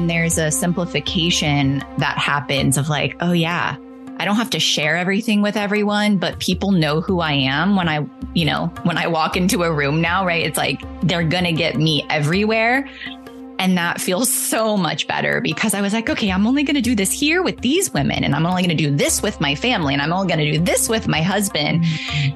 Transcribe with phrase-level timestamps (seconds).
[0.00, 3.76] And there's a simplification that happens of like, oh, yeah,
[4.18, 7.86] I don't have to share everything with everyone, but people know who I am when
[7.86, 10.42] I, you know, when I walk into a room now, right?
[10.42, 12.88] It's like they're going to get me everywhere.
[13.60, 16.80] And that feels so much better because I was like, okay, I'm only going to
[16.80, 19.54] do this here with these women, and I'm only going to do this with my
[19.54, 21.84] family, and I'm only going to do this with my husband.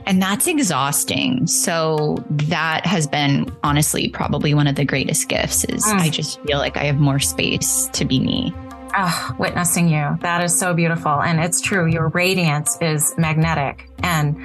[0.05, 1.47] And that's exhausting.
[1.47, 5.99] So that has been honestly probably one of the greatest gifts is mm.
[5.99, 8.53] I just feel like I have more space to be me
[8.97, 10.19] oh, witnessing you.
[10.21, 11.23] That is so beautiful.
[11.23, 11.87] And it's true.
[11.87, 13.89] Your radiance is magnetic.
[14.03, 14.37] And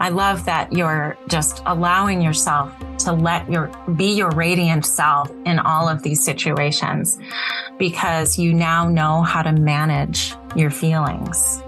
[0.00, 5.58] I love that you're just allowing yourself to let your, be your radiant self in
[5.58, 7.18] all of these situations
[7.78, 11.62] because you now know how to manage your feelings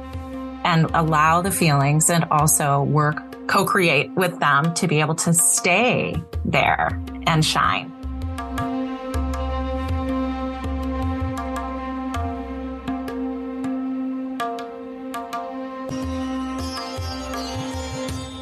[0.64, 5.32] and allow the feelings and also work, co create with them to be able to
[5.34, 7.93] stay there and shine.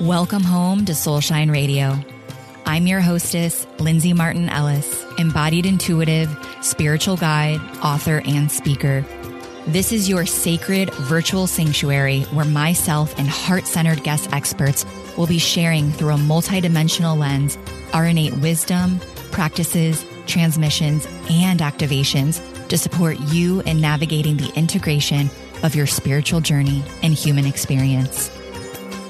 [0.03, 1.97] Welcome home to Soulshine Radio.
[2.67, 6.29] I'm your hostess, Lindsay Martin Ellis, embodied intuitive,
[6.61, 9.07] spiritual guide, author, and speaker.
[9.69, 14.85] This is your sacred virtual sanctuary where myself and heart centered guest experts
[15.17, 17.57] will be sharing through a multidimensional lens
[17.93, 18.99] our innate wisdom,
[19.31, 25.31] practices, transmissions, and activations to support you in navigating the integration
[25.63, 28.37] of your spiritual journey and human experience.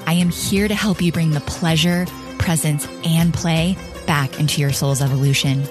[0.06, 2.06] I am here to help you bring the pleasure,
[2.39, 5.62] presence, and play back into your soul's evolution.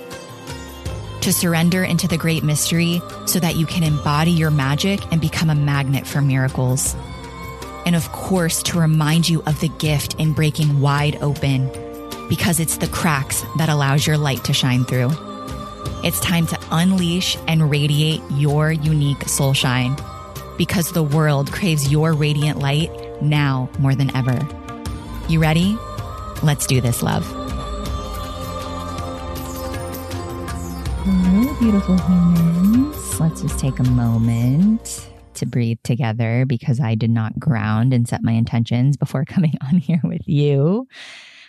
[1.22, 5.50] To surrender into the great mystery so that you can embody your magic and become
[5.50, 6.96] a magnet for miracles.
[7.86, 11.70] And of course, to remind you of the gift in breaking wide open
[12.30, 15.12] because it's the cracks that allows your light to shine through.
[16.04, 19.96] It's time to unleash and radiate your unique soul shine
[20.58, 22.90] because the world craves your radiant light
[23.22, 24.40] now more than ever.
[25.30, 25.78] You ready?
[26.44, 27.26] Let's do this, love.
[31.04, 33.20] Hello, beautiful humans.
[33.20, 38.24] Let's just take a moment to breathe together because I did not ground and set
[38.24, 40.88] my intentions before coming on here with you.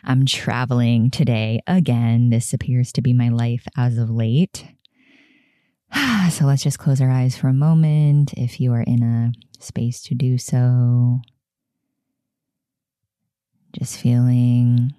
[0.05, 2.31] I'm traveling today again.
[2.31, 4.65] This appears to be my life as of late.
[6.31, 9.33] So let's just close our eyes for a moment if you are in a
[9.63, 11.21] space to do so.
[13.73, 14.95] Just feeling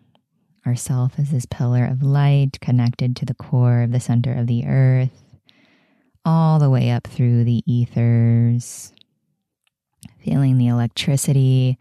[0.66, 4.66] ourself as this pillar of light connected to the core of the center of the
[4.66, 5.24] earth,
[6.26, 8.92] all the way up through the ethers.
[10.20, 11.78] Feeling the electricity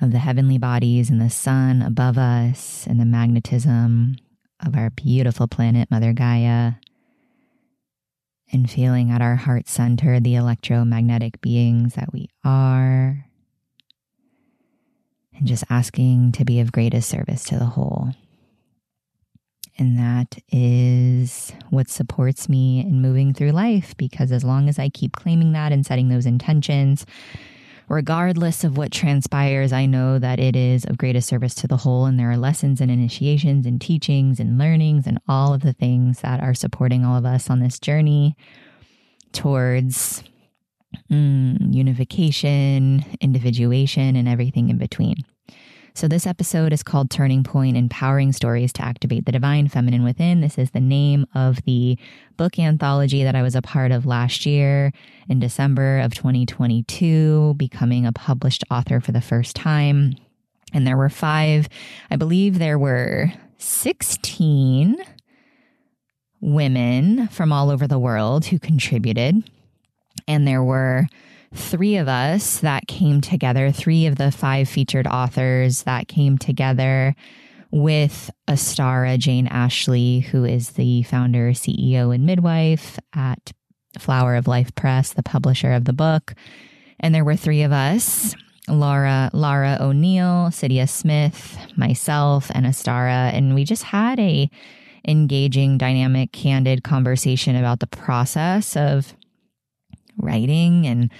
[0.00, 4.16] of the heavenly bodies and the sun above us and the magnetism
[4.64, 6.74] of our beautiful planet, Mother Gaia.
[8.52, 13.23] And feeling at our heart center the electromagnetic beings that we are
[15.36, 18.14] and just asking to be of greatest service to the whole.
[19.76, 24.88] And that is what supports me in moving through life because as long as I
[24.88, 27.04] keep claiming that and setting those intentions,
[27.88, 32.06] regardless of what transpires, I know that it is of greatest service to the whole.
[32.06, 36.20] And there are lessons and initiations and teachings and learnings and all of the things
[36.20, 38.36] that are supporting all of us on this journey
[39.32, 40.22] towards
[41.10, 45.16] mm, unification, individuation, and everything in between.
[45.96, 50.40] So, this episode is called Turning Point Empowering Stories to Activate the Divine Feminine Within.
[50.40, 51.96] This is the name of the
[52.36, 54.92] book anthology that I was a part of last year
[55.28, 60.16] in December of 2022, becoming a published author for the first time.
[60.72, 61.68] And there were five,
[62.10, 64.96] I believe there were 16
[66.40, 69.48] women from all over the world who contributed
[70.26, 71.06] and there were
[71.54, 77.14] three of us that came together, three of the five featured authors that came together
[77.70, 83.52] with Astara Jane Ashley, who is the founder, CEO, and midwife at
[83.98, 86.34] Flower of Life Press, the publisher of the book.
[87.00, 88.34] And there were three of us.
[88.66, 94.48] Laura Lara O'Neil, Cydya Smith, myself, and Astara, and we just had a
[95.06, 99.14] engaging, dynamic, candid conversation about the process of
[100.18, 101.10] writing and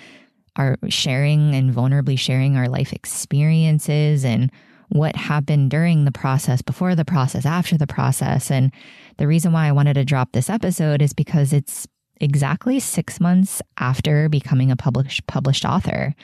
[0.56, 4.50] our sharing and vulnerably sharing our life experiences and
[4.88, 8.50] what happened during the process, before the process, after the process.
[8.50, 8.72] And
[9.16, 11.88] the reason why I wanted to drop this episode is because it's
[12.20, 16.14] exactly six months after becoming a published published author.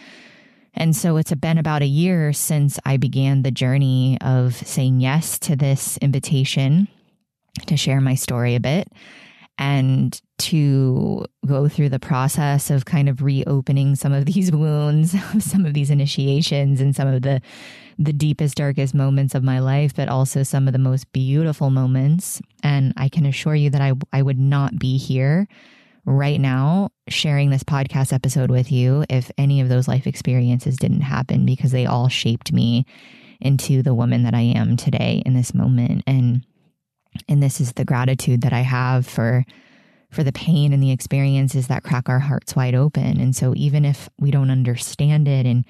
[0.75, 5.39] And so it's been about a year since I began the journey of saying yes
[5.41, 6.87] to this invitation
[7.67, 8.87] to share my story a bit
[9.61, 15.65] and to go through the process of kind of reopening some of these wounds, some
[15.65, 17.41] of these initiations and some of the
[17.99, 22.41] the deepest darkest moments of my life, but also some of the most beautiful moments.
[22.63, 25.47] And I can assure you that I I would not be here
[26.07, 31.03] right now sharing this podcast episode with you if any of those life experiences didn't
[31.03, 32.87] happen because they all shaped me
[33.39, 36.45] into the woman that I am today in this moment and
[37.29, 39.45] and this is the gratitude that I have for
[40.11, 43.21] for the pain and the experiences that crack our hearts wide open.
[43.21, 45.65] And so even if we don't understand it and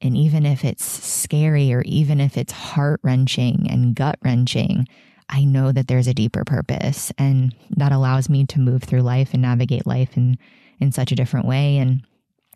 [0.00, 4.86] and even if it's scary or even if it's heart wrenching and gut wrenching,
[5.28, 9.30] I know that there's a deeper purpose and that allows me to move through life
[9.32, 10.38] and navigate life in
[10.80, 12.02] in such a different way and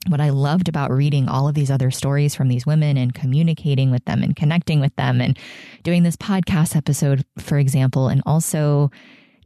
[0.09, 3.91] what I loved about reading all of these other stories from these women and communicating
[3.91, 5.39] with them and connecting with them and
[5.83, 8.91] doing this podcast episode, for example, and also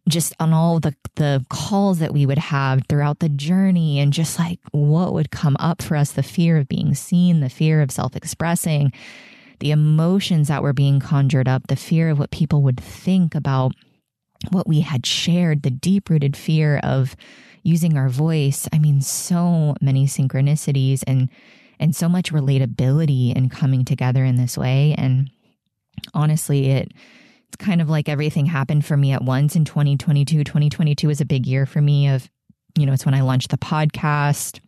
[0.09, 4.39] just on all the the calls that we would have throughout the journey and just
[4.39, 7.91] like what would come up for us the fear of being seen the fear of
[7.91, 8.93] self-expressing
[9.59, 13.73] the emotions that were being conjured up the fear of what people would think about
[14.51, 17.17] what we had shared the deep-rooted fear of
[17.67, 18.69] using our voice.
[18.73, 21.29] I mean, so many synchronicities and
[21.79, 24.95] and so much relatability in coming together in this way.
[24.97, 25.31] And
[26.15, 26.93] honestly, it
[27.49, 30.45] it's kind of like everything happened for me at once in 2022.
[30.45, 32.29] 2022 was a big year for me of,
[32.77, 34.61] you know, it's when I launched the podcast.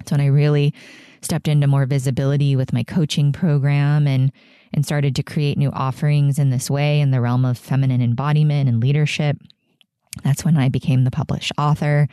[0.00, 0.74] It's when I really
[1.22, 4.30] stepped into more visibility with my coaching program and
[4.74, 8.68] and started to create new offerings in this way in the realm of feminine embodiment
[8.68, 9.38] and leadership.
[10.22, 12.08] That's when I became the published author.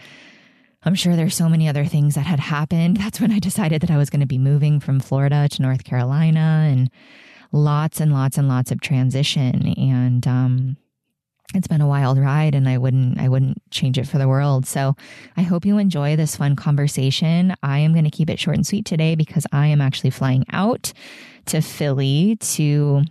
[0.83, 2.97] I'm sure there's so many other things that had happened.
[2.97, 5.83] That's when I decided that I was going to be moving from Florida to North
[5.83, 6.89] Carolina and
[7.51, 9.73] lots and lots and lots of transition.
[9.77, 10.77] And, um,
[11.53, 14.65] it's been a wild ride and I wouldn't I wouldn't change it for the world.
[14.65, 14.95] So
[15.35, 17.53] I hope you enjoy this fun conversation.
[17.61, 20.45] I am going to keep it short and sweet today because I am actually flying
[20.51, 20.93] out
[21.47, 23.03] to Philly to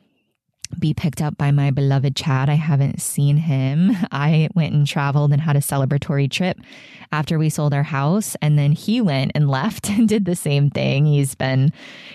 [0.78, 2.48] be picked up by my beloved Chad.
[2.48, 3.92] I haven't seen him.
[4.10, 6.58] I went and traveled and had a celebratory trip
[7.12, 8.36] after we sold our house.
[8.40, 11.06] And then he went and left and did the same thing.
[11.06, 11.72] He's been,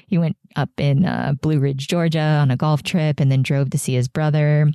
[0.07, 3.69] he went up in uh, Blue Ridge, Georgia on a golf trip and then drove
[3.71, 4.71] to see his brother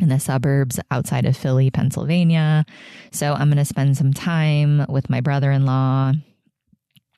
[0.00, 2.64] in the suburbs outside of Philly, Pennsylvania.
[3.12, 6.12] So I'm going to spend some time with my brother in law,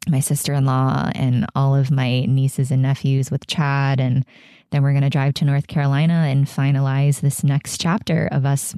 [0.09, 4.25] my sister in law, and all of my nieces and nephews with Chad and
[4.73, 8.75] then we're going to drive to North Carolina and finalize this next chapter of us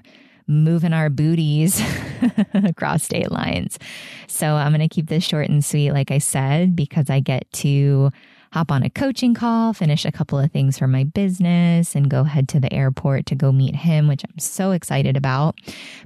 [0.47, 1.81] moving our booties
[2.55, 3.79] across state lines.
[4.27, 7.51] So I'm going to keep this short and sweet, like I said, because I get
[7.55, 8.11] to
[8.55, 12.23] hop on a coaching call, finish a couple of things for my business, and go
[12.23, 15.57] head to the airport to go meet him, which I'm so excited about.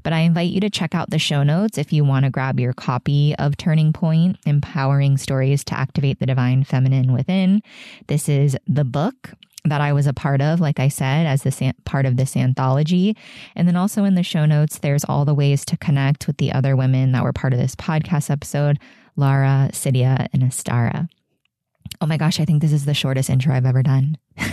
[0.02, 2.58] But I invite you to check out the show notes if you want to grab
[2.58, 7.60] your copy of Turning Point Empowering Stories to Activate the Divine Feminine Within.
[8.06, 9.34] This is the book
[9.66, 13.14] that I was a part of, like I said, as this part of this anthology.
[13.56, 16.52] And then also in the show notes, there's all the ways to connect with the
[16.52, 18.78] other women that were part of this podcast episode
[19.16, 21.10] Lara, Cydya, and Astara.
[22.00, 24.16] Oh my gosh, I think this is the shortest intro I've ever done.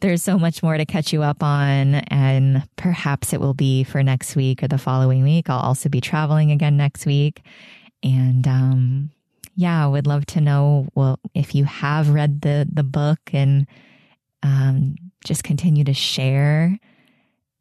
[0.00, 4.02] There's so much more to catch you up on, and perhaps it will be for
[4.02, 5.48] next week or the following week.
[5.48, 7.42] I'll also be traveling again next week.
[8.02, 9.10] And um,
[9.54, 13.66] yeah, I would love to know well if you have read the the book and
[14.42, 16.78] um, just continue to share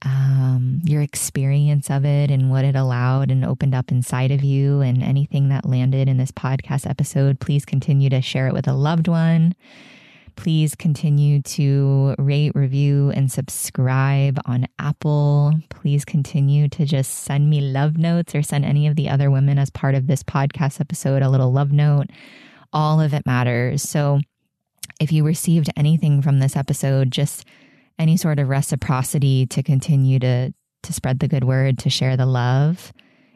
[0.06, 4.82] um, your experience of it and what it allowed and opened up inside of you
[4.82, 7.40] and anything that landed in this podcast episode.
[7.40, 9.56] Please continue to share it with a loved one.
[10.36, 15.54] Please continue to rate, review, and subscribe on Apple.
[15.70, 19.58] Please continue to just send me love notes or send any of the other women
[19.58, 22.08] as part of this podcast episode a little love note.
[22.74, 23.82] All of it matters.
[23.82, 24.20] So
[25.00, 27.46] if you received anything from this episode, just
[27.98, 32.28] any sort of reciprocity to continue to to spread the good word, to share the
[32.28, 32.94] love,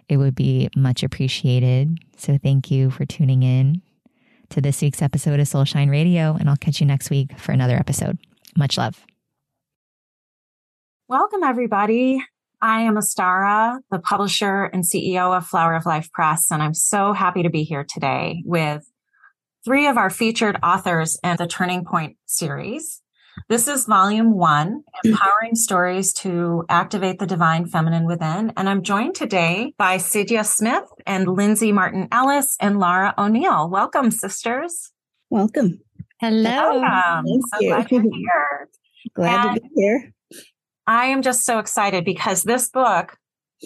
[0.08, 1.98] it would be much appreciated.
[2.18, 3.82] So thank you for tuning in
[4.50, 7.76] to this week's episode of Soulshine Radio, and I'll catch you next week for another
[7.76, 8.18] episode.
[8.56, 9.04] Much love.
[11.08, 12.24] Welcome, everybody.
[12.62, 17.14] I am Astara, the publisher and CEO of Flower of Life Press, and I'm so
[17.14, 18.84] happy to be here today with
[19.64, 23.02] three of our featured authors in the Turning Point series.
[23.48, 28.52] This is volume one, empowering stories to activate the divine feminine within.
[28.58, 33.70] And I'm joined today by Cydya Smith and Lindsay Martin Ellis and Laura O'Neil.
[33.70, 34.92] Welcome, sisters.
[35.30, 35.80] Welcome.
[36.20, 36.80] Hello.
[36.82, 37.26] Welcome.
[37.26, 37.70] Thank so you.
[37.70, 38.70] glad you're here.
[39.14, 40.14] Glad And to be here.
[40.86, 43.18] I am just so excited because this book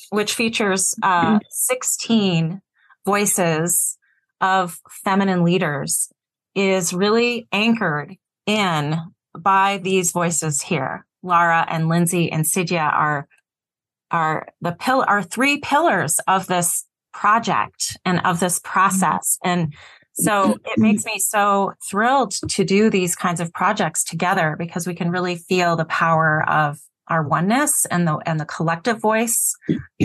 [0.09, 2.61] which features uh, 16
[3.05, 3.97] voices
[4.41, 6.11] of feminine leaders,
[6.55, 8.15] is really anchored
[8.45, 8.99] in
[9.37, 11.05] by these voices here.
[11.23, 13.27] Lara and Lindsay and Cydya are
[14.11, 19.37] are the pill are three pillars of this project and of this process.
[19.43, 19.49] Mm-hmm.
[19.49, 19.73] And
[20.13, 24.93] so it makes me so thrilled to do these kinds of projects together because we
[24.93, 29.55] can really feel the power of our oneness and the and the collective voice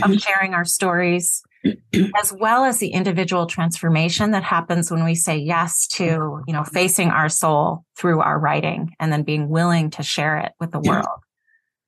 [0.03, 1.43] of sharing our stories
[2.21, 6.65] as well as the individual transformation that happens when we say yes to you know
[6.65, 10.81] facing our soul through our writing and then being willing to share it with the
[10.81, 11.07] world.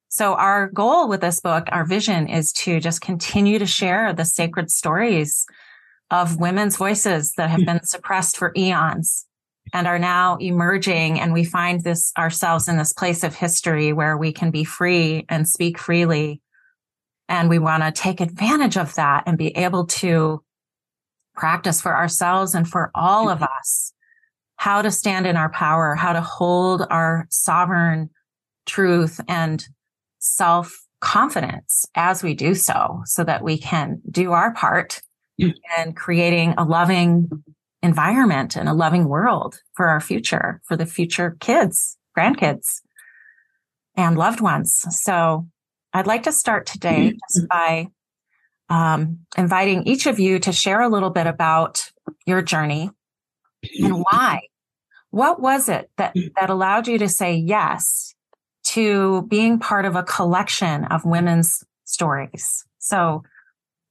[0.09, 4.25] So our goal with this book our vision is to just continue to share the
[4.25, 5.47] sacred stories
[6.11, 9.27] of women's voices that have been suppressed for eons
[9.73, 11.21] and are now emerging.
[11.21, 15.25] And we find this ourselves in this place of history where we can be free
[15.29, 16.41] and speak freely
[17.31, 20.43] and we want to take advantage of that and be able to
[21.37, 23.59] practice for ourselves and for all of mm-hmm.
[23.59, 23.95] us
[24.57, 28.11] how to stand in our power, how to hold our sovereign
[28.67, 29.65] truth and
[30.19, 35.01] self confidence as we do so, so that we can do our part
[35.41, 35.55] mm.
[35.79, 37.31] in creating a loving
[37.83, 42.83] environment and a loving world for our future, for the future kids, grandkids,
[43.97, 44.85] and loved ones.
[44.91, 45.47] So
[45.92, 47.88] I'd like to start today just by
[48.68, 51.90] um, inviting each of you to share a little bit about
[52.26, 52.90] your journey
[53.78, 54.42] and why.
[55.11, 58.14] What was it that, that allowed you to say yes
[58.66, 62.64] to being part of a collection of women's stories?
[62.78, 63.25] So,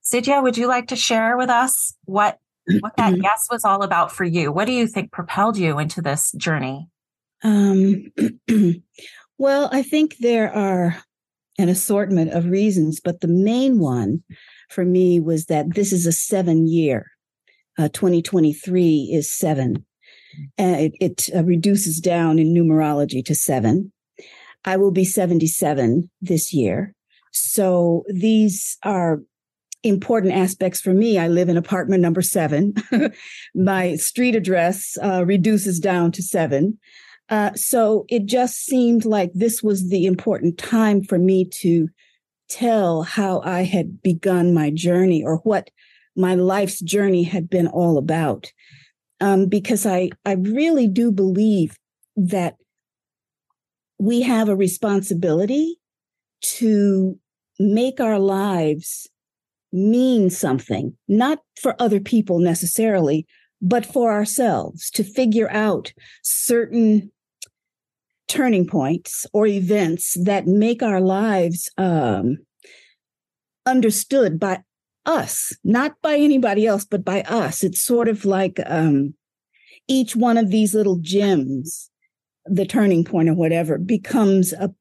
[0.01, 2.39] Cydya, would you like to share with us what
[2.81, 4.51] what that yes was all about for you?
[4.51, 6.87] What do you think propelled you into this journey?
[7.43, 8.11] Um,
[9.37, 11.03] well, I think there are
[11.59, 14.23] an assortment of reasons, but the main one
[14.69, 17.05] for me was that this is a seven year.
[17.77, 19.85] Uh, 2023 is seven.
[20.57, 23.91] and it, it uh, reduces down in numerology to seven.
[24.65, 26.93] I will be 77 this year.
[27.31, 29.19] So these are
[29.83, 31.17] important aspects for me.
[31.17, 32.73] I live in apartment number seven.
[33.55, 36.79] My street address uh, reduces down to seven.
[37.29, 41.87] Uh, so it just seemed like this was the important time for me to
[42.49, 45.69] tell how I had begun my journey or what
[46.15, 48.51] my life's journey had been all about.
[49.21, 51.77] Um, because I, I really do believe
[52.15, 52.55] that
[53.99, 55.77] we have a responsibility
[56.41, 57.19] to
[57.59, 59.07] make our lives
[59.71, 63.27] mean something, not for other people necessarily,
[63.61, 65.93] but for ourselves to figure out
[66.23, 67.11] certain
[68.29, 72.37] turning points or events that make our lives um,
[73.65, 74.59] understood by
[75.05, 77.63] us, not by anybody else, but by us.
[77.63, 79.13] It's sort of like um,
[79.87, 81.89] each one of these little gems,
[82.45, 84.73] the turning point or whatever, becomes a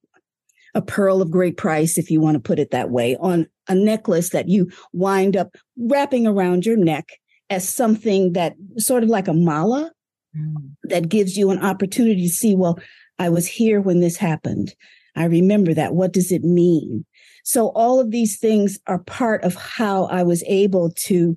[0.75, 3.75] a pearl of great price, if you want to put it that way, on a
[3.75, 7.09] necklace that you wind up wrapping around your neck
[7.51, 9.91] as something that sort of like a mala
[10.37, 10.55] mm.
[10.85, 12.79] that gives you an opportunity to see, well,
[13.19, 14.75] I was here when this happened.
[15.17, 15.95] I remember that.
[15.95, 17.05] What does it mean?
[17.45, 21.37] So all of these things are part of how I was able to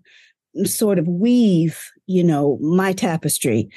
[0.65, 3.69] sort of weave, you know, my tapestry.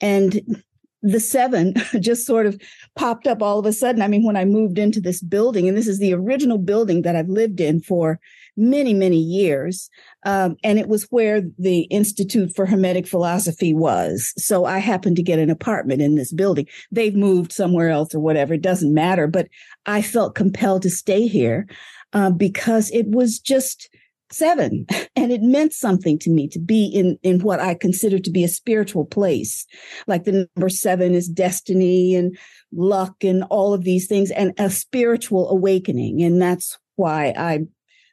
[0.00, 0.62] And
[1.06, 2.60] the seven just sort of
[2.96, 4.02] popped up all of a sudden.
[4.02, 7.16] I mean, when I moved into this building, and this is the original building that
[7.16, 8.18] I've lived in for
[8.56, 9.88] many, many years.
[10.24, 14.32] Um, and it was where the Institute for Hermetic Philosophy was.
[14.36, 16.66] So I happened to get an apartment in this building.
[16.90, 18.54] They've moved somewhere else or whatever.
[18.54, 19.26] It doesn't matter.
[19.26, 19.48] But
[19.84, 21.68] I felt compelled to stay here
[22.12, 23.90] uh, because it was just
[24.30, 28.30] seven and it meant something to me to be in in what i consider to
[28.30, 29.66] be a spiritual place
[30.06, 32.36] like the number seven is destiny and
[32.72, 37.60] luck and all of these things and a spiritual awakening and that's why i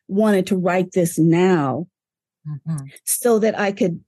[0.08, 1.88] wanted to write this now
[2.48, 2.86] mm-hmm.
[3.06, 4.04] so that I could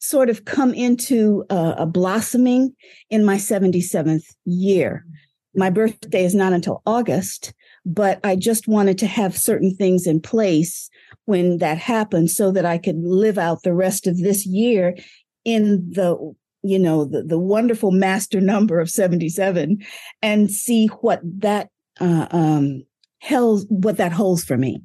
[0.00, 2.74] sort of come into a, a, blossoming
[3.10, 5.06] in my 77th year.
[5.54, 7.54] My birthday is not until August,
[7.86, 10.90] but I just wanted to have certain things in place
[11.26, 14.96] when that happened so that I could live out the rest of this year
[15.44, 19.84] in the you know the, the wonderful master number of 77
[20.22, 21.68] and see what that
[22.00, 22.84] uh, um
[23.18, 24.82] held what that holds for me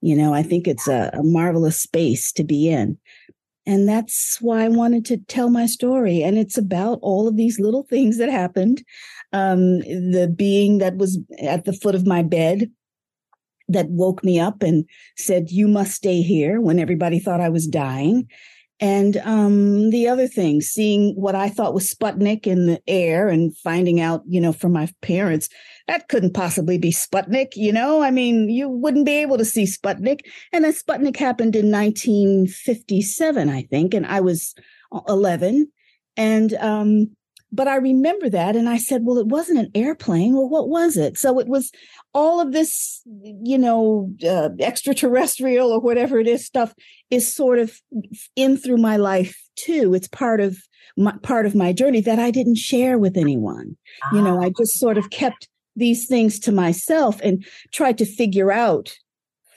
[0.00, 2.98] you know, I think it's a, a marvelous space to be in.
[3.66, 6.22] And that's why I wanted to tell my story.
[6.22, 8.82] And it's about all of these little things that happened.
[9.32, 12.70] Um, the being that was at the foot of my bed
[13.68, 14.84] that woke me up and
[15.16, 18.28] said, You must stay here when everybody thought I was dying.
[18.80, 23.56] And um, the other thing, seeing what I thought was Sputnik in the air and
[23.56, 25.48] finding out, you know, from my parents,
[25.88, 28.02] that couldn't possibly be Sputnik, you know?
[28.02, 30.20] I mean, you wouldn't be able to see Sputnik.
[30.52, 34.54] And then Sputnik happened in 1957, I think, and I was
[35.08, 35.72] 11.
[36.16, 37.16] And um,
[37.50, 38.56] but I remember that.
[38.56, 40.34] And I said, well, it wasn't an airplane.
[40.34, 41.16] Well, what was it?
[41.16, 41.72] So it was
[42.12, 46.74] all of this, you know, uh, extraterrestrial or whatever it is stuff
[47.10, 47.80] is sort of
[48.36, 49.94] in through my life too.
[49.94, 50.58] It's part of
[50.96, 53.76] my, part of my journey that I didn't share with anyone.
[54.04, 54.16] Ah.
[54.16, 58.52] You know, I just sort of kept these things to myself and tried to figure
[58.52, 58.94] out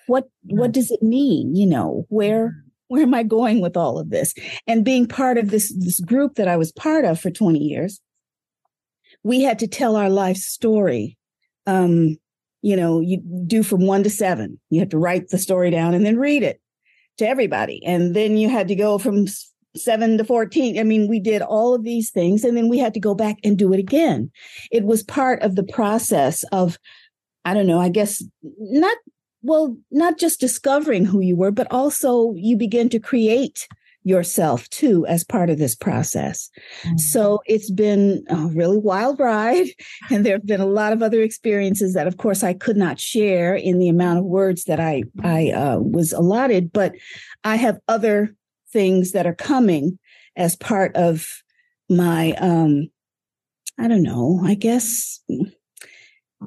[0.08, 0.74] what, what hmm.
[0.74, 1.56] does it mean?
[1.56, 4.34] You know, where, hmm where am I going with all of this?
[4.68, 8.02] And being part of this, this group that I was part of for 20 years,
[9.24, 11.18] we had to tell our life story.
[11.66, 12.18] Um,
[12.62, 14.60] you know, you do from one to seven.
[14.70, 16.60] You had to write the story down and then read it
[17.20, 17.82] to everybody.
[17.86, 19.26] And then you had to go from
[19.74, 20.78] seven to 14.
[20.78, 23.38] I mean, we did all of these things and then we had to go back
[23.42, 24.30] and do it again.
[24.70, 26.78] It was part of the process of,
[27.46, 28.98] I don't know, I guess not
[29.42, 33.68] well, not just discovering who you were, but also you begin to create
[34.04, 36.50] yourself too as part of this process.
[36.84, 36.98] Mm-hmm.
[36.98, 39.68] So it's been a really wild ride.
[40.10, 43.00] And there have been a lot of other experiences that, of course, I could not
[43.00, 46.94] share in the amount of words that I, I uh, was allotted, but
[47.44, 48.36] I have other
[48.74, 50.00] things that are coming
[50.36, 51.44] as part of
[51.90, 52.90] my, um,
[53.78, 55.22] I don't know, I guess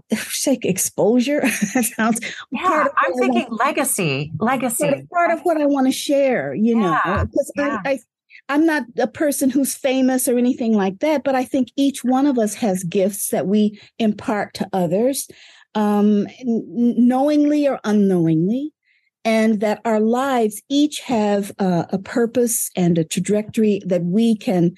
[0.46, 1.40] like exposure.
[1.74, 2.20] that sounds
[2.50, 2.86] yeah.
[2.96, 4.84] I'm thinking want, legacy, legacy.
[4.84, 7.78] Part of, part of what I want to share, you yeah, know, because yeah.
[7.84, 7.98] I, I
[8.48, 12.26] I'm not a person who's famous or anything like that, but I think each one
[12.26, 15.28] of us has gifts that we impart to others,
[15.74, 18.72] um, knowingly or unknowingly,
[19.24, 24.74] and that our lives each have uh, a purpose and a trajectory that we can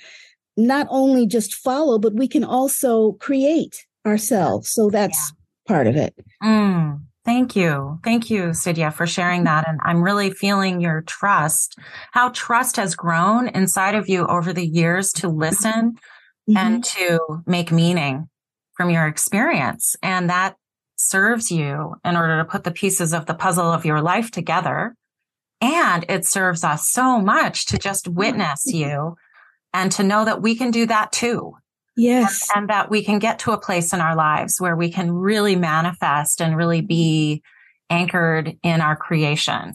[0.56, 4.70] not only just follow, but we can also create ourselves.
[4.70, 5.74] So that's yeah.
[5.74, 6.14] part of it.
[6.42, 7.98] Mm, thank you.
[8.04, 9.68] Thank you, Cydya, for sharing that.
[9.68, 11.78] And I'm really feeling your trust,
[12.12, 15.92] how trust has grown inside of you over the years to listen
[16.48, 16.56] mm-hmm.
[16.56, 18.28] and to make meaning
[18.74, 19.96] from your experience.
[20.02, 20.56] And that
[20.96, 24.94] serves you in order to put the pieces of the puzzle of your life together.
[25.60, 29.16] And it serves us so much to just witness you
[29.72, 31.54] and to know that we can do that too.
[31.96, 32.48] Yes.
[32.54, 35.10] And, and, that we can get to a place in our lives where we can
[35.12, 37.42] really manifest and really be
[37.88, 39.74] anchored in our creation.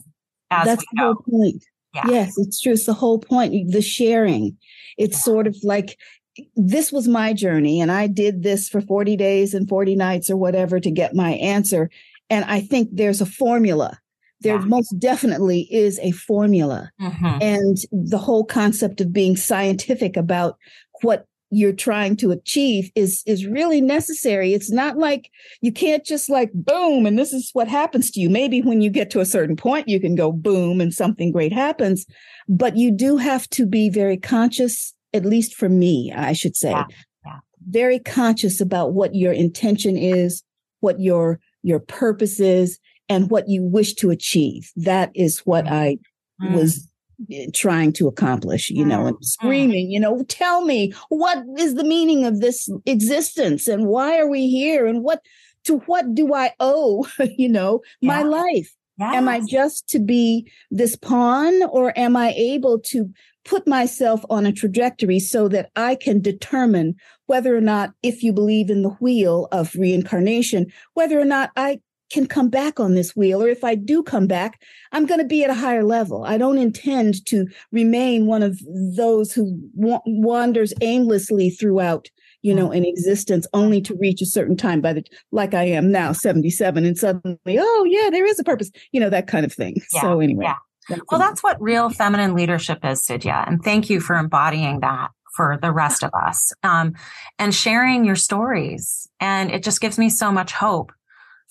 [0.50, 1.64] That's the whole point.
[1.94, 2.02] Yeah.
[2.08, 2.72] Yes, it's true.
[2.72, 3.72] It's the whole point.
[3.72, 4.56] The sharing.
[4.96, 5.22] It's yeah.
[5.22, 5.98] sort of like
[6.56, 10.36] this was my journey and I did this for 40 days and 40 nights or
[10.36, 11.90] whatever to get my answer.
[12.30, 13.98] And I think there's a formula.
[14.40, 14.64] There yeah.
[14.64, 16.90] most definitely is a formula.
[17.00, 17.42] Mm-hmm.
[17.42, 20.56] And the whole concept of being scientific about
[21.02, 26.30] what you're trying to achieve is is really necessary it's not like you can't just
[26.30, 29.26] like boom and this is what happens to you maybe when you get to a
[29.26, 32.06] certain point you can go boom and something great happens
[32.48, 36.70] but you do have to be very conscious at least for me i should say
[36.70, 36.86] yeah.
[37.26, 37.38] Yeah.
[37.68, 40.42] very conscious about what your intention is
[40.80, 42.78] what your your purpose is
[43.10, 45.72] and what you wish to achieve that is what mm.
[45.72, 45.98] i
[46.42, 46.54] mm.
[46.54, 46.88] was
[47.54, 49.24] trying to accomplish, you know, and mm, mm.
[49.24, 54.28] screaming, you know, tell me what is the meaning of this existence and why are
[54.28, 55.22] we here and what
[55.64, 57.06] to what do I owe,
[57.36, 58.08] you know, yeah.
[58.08, 58.74] my life?
[58.98, 59.14] Yes.
[59.14, 63.10] Am I just to be this pawn or am I able to
[63.44, 68.32] put myself on a trajectory so that I can determine whether or not, if you
[68.32, 71.80] believe in the wheel of reincarnation, whether or not I
[72.12, 75.26] can come back on this wheel, or if I do come back, I'm going to
[75.26, 76.24] be at a higher level.
[76.24, 78.60] I don't intend to remain one of
[78.96, 82.08] those who wa- wanders aimlessly throughout,
[82.42, 85.90] you know, an existence only to reach a certain time by the, like I am
[85.90, 89.52] now, 77, and suddenly, oh, yeah, there is a purpose, you know, that kind of
[89.52, 89.80] thing.
[89.94, 90.44] Yeah, so, anyway.
[90.44, 90.56] Yeah.
[90.88, 93.46] That's well, that's what real feminine leadership is, Cydya.
[93.46, 96.94] And thank you for embodying that for the rest of us um,
[97.38, 99.08] and sharing your stories.
[99.20, 100.92] And it just gives me so much hope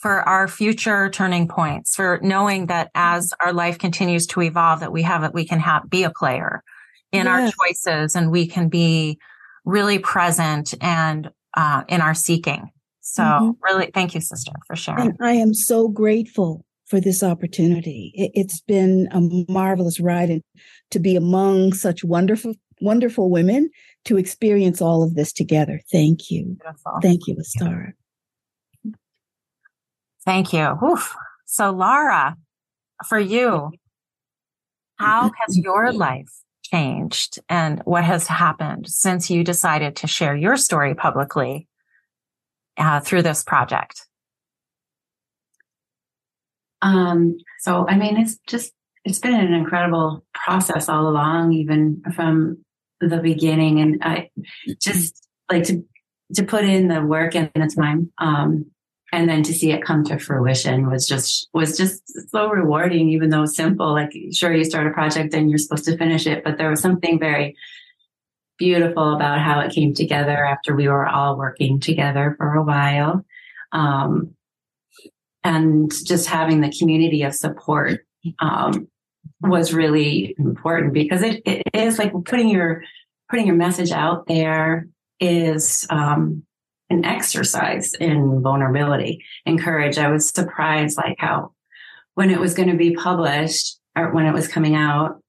[0.01, 4.91] for our future turning points, for knowing that as our life continues to evolve, that
[4.91, 6.63] we have it, we can have, be a player
[7.11, 9.19] in our choices and we can be
[9.63, 12.69] really present and uh, in our seeking.
[13.01, 13.49] So mm-hmm.
[13.61, 15.09] really, thank you, sister, for sharing.
[15.09, 18.11] And I am so grateful for this opportunity.
[18.15, 20.41] It, has been a marvelous ride and
[20.91, 23.69] to be among such wonderful, wonderful women
[24.05, 25.81] to experience all of this together.
[25.91, 26.57] Thank you.
[26.59, 26.99] Beautiful.
[27.01, 27.93] Thank you, Astara.
[30.25, 30.77] Thank you.
[30.83, 31.15] Oof.
[31.45, 32.37] So, Laura,
[33.07, 33.71] for you,
[34.97, 36.29] how has your life
[36.63, 41.67] changed and what has happened since you decided to share your story publicly
[42.77, 44.05] uh, through this project?
[46.81, 52.63] Um, so, I mean, it's just, it's been an incredible process all along, even from
[52.99, 53.79] the beginning.
[53.79, 54.29] And I
[54.79, 55.83] just like to,
[56.35, 58.11] to put in the work and the time.
[58.19, 58.71] Um,
[59.11, 63.29] and then to see it come to fruition was just was just so rewarding even
[63.29, 63.91] though simple.
[63.91, 66.81] Like sure you start a project and you're supposed to finish it but there was
[66.81, 67.55] something very
[68.61, 73.25] beautiful about how it came together after we were all working together for a while.
[73.71, 74.35] Um,
[75.43, 78.05] and just having the community of support
[78.37, 78.87] um,
[79.41, 82.83] was really important because it, it is like putting your
[83.31, 84.87] putting your message out there
[85.19, 86.43] is um,
[86.91, 89.97] an exercise in vulnerability and courage.
[89.97, 91.53] I was surprised like how
[92.15, 95.21] when it was going to be published or when it was coming out,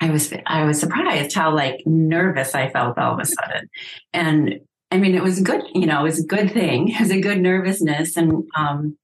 [0.00, 3.68] I was I was surprised how like nervous I felt all of a sudden.
[4.12, 6.88] And I mean it was good, you know, it was a good thing.
[6.94, 8.96] It was a good nervousness and um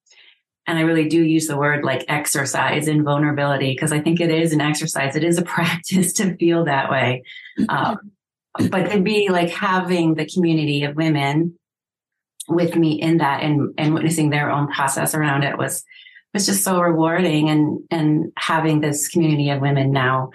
[0.66, 4.30] and I really do use the word like exercise in vulnerability because I think it
[4.30, 5.16] is an exercise.
[5.16, 7.24] It is a practice to feel that way.
[7.68, 8.12] Um,
[8.70, 11.58] but to be like having the community of women
[12.48, 15.84] with me in that and, and witnessing their own process around it was
[16.34, 20.30] was just so rewarding and and having this community of women now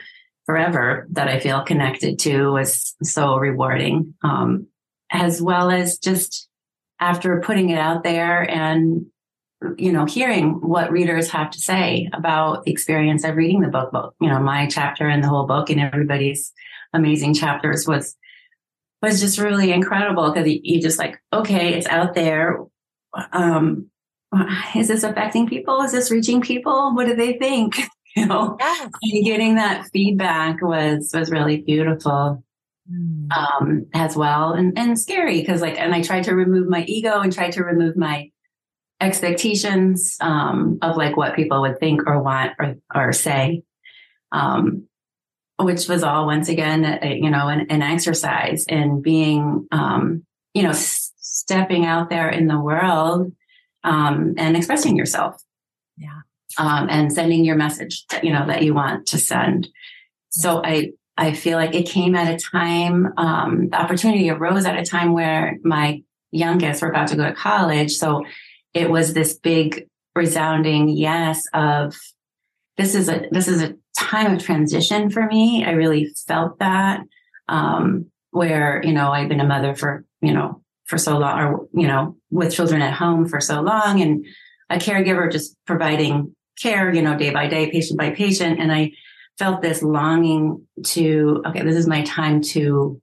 [0.46, 4.14] forever that I feel connected to was so rewarding.
[4.24, 4.68] Um,
[5.12, 6.48] as well as just
[7.00, 9.06] after putting it out there and
[9.78, 13.92] you know hearing what readers have to say about the experience of reading the book
[13.92, 16.54] book you know my chapter and the whole book and everybody's
[16.94, 18.16] amazing chapters was
[19.02, 22.60] was just really incredible because you, just like, okay, it's out there.
[23.32, 23.90] Um,
[24.76, 25.82] is this affecting people?
[25.82, 26.94] Is this reaching people?
[26.96, 27.80] What do they think?
[28.16, 28.90] You know, yes.
[29.04, 32.44] and getting that feedback was was really beautiful.
[32.92, 33.28] Mm.
[33.32, 37.20] Um, as well and, and scary because like and I tried to remove my ego
[37.20, 38.32] and tried to remove my
[39.02, 43.64] expectations um, of like what people would think or want or or say.
[44.32, 44.88] Um,
[45.60, 50.64] which was all once again, a, you know, an, an, exercise in being, um, you
[50.64, 53.32] know, s- stepping out there in the world
[53.84, 55.42] um, and expressing yourself.
[55.98, 56.22] Yeah.
[56.60, 59.68] Um, and sending your message, that, you know, that you want to send.
[60.30, 64.78] So I, I feel like it came at a time, um, the opportunity arose at
[64.78, 67.94] a time where my youngest were about to go to college.
[67.94, 68.24] So
[68.74, 71.96] it was this big resounding yes of
[72.78, 75.66] this is a, this is a time of transition for me.
[75.66, 77.02] I really felt that,
[77.50, 81.68] um, where, you know, I've been a mother for, you know, for so long or,
[81.74, 84.26] you know, with children at home for so long and
[84.70, 88.60] a caregiver just providing care, you know, day by day, patient by patient.
[88.60, 88.92] And I
[89.38, 93.02] felt this longing to, okay, this is my time to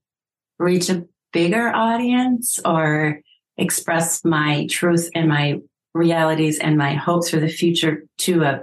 [0.59, 3.21] reach a bigger audience or
[3.57, 5.61] express my truth and my
[5.95, 8.63] realities and my hopes for the future to a,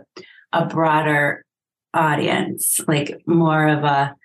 [0.52, 1.46] a broader
[1.94, 4.16] audience, like more of a,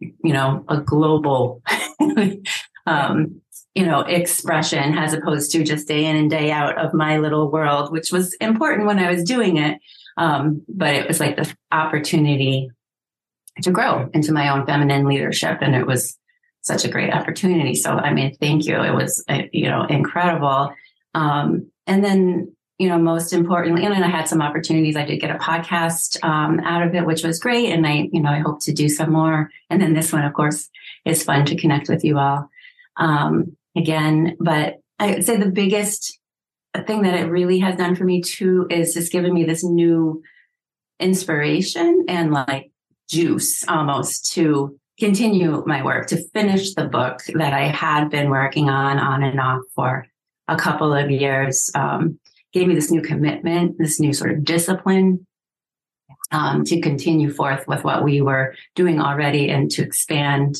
[0.00, 1.62] you know, a global,
[2.86, 3.40] um,
[3.74, 7.50] you know, expression as opposed to just day in and day out of my little
[7.50, 9.78] world, which was important when I was doing it.
[10.16, 12.70] Um, but it was like the opportunity
[13.62, 15.58] to grow into my own feminine leadership.
[15.60, 16.16] And it was
[16.62, 17.74] such a great opportunity.
[17.74, 18.80] So, I mean, thank you.
[18.82, 20.74] It was, uh, you know, incredible.
[21.14, 24.96] Um, and then you know, most importantly, and I had some opportunities.
[24.96, 27.70] I did get a podcast um, out of it, which was great.
[27.70, 29.50] And I, you know, I hope to do some more.
[29.68, 30.70] And then this one, of course,
[31.04, 32.48] is fun to connect with you all
[32.96, 34.34] um, again.
[34.40, 36.18] But I would say the biggest
[36.86, 40.22] thing that it really has done for me too is just given me this new
[40.98, 42.70] inspiration and like
[43.10, 48.70] juice almost to continue my work, to finish the book that I had been working
[48.70, 50.06] on on and off for
[50.48, 51.70] a couple of years.
[51.74, 52.18] Um,
[52.52, 55.26] gave me this new commitment, this new sort of discipline
[56.32, 60.56] um, to continue forth with what we were doing already and to expand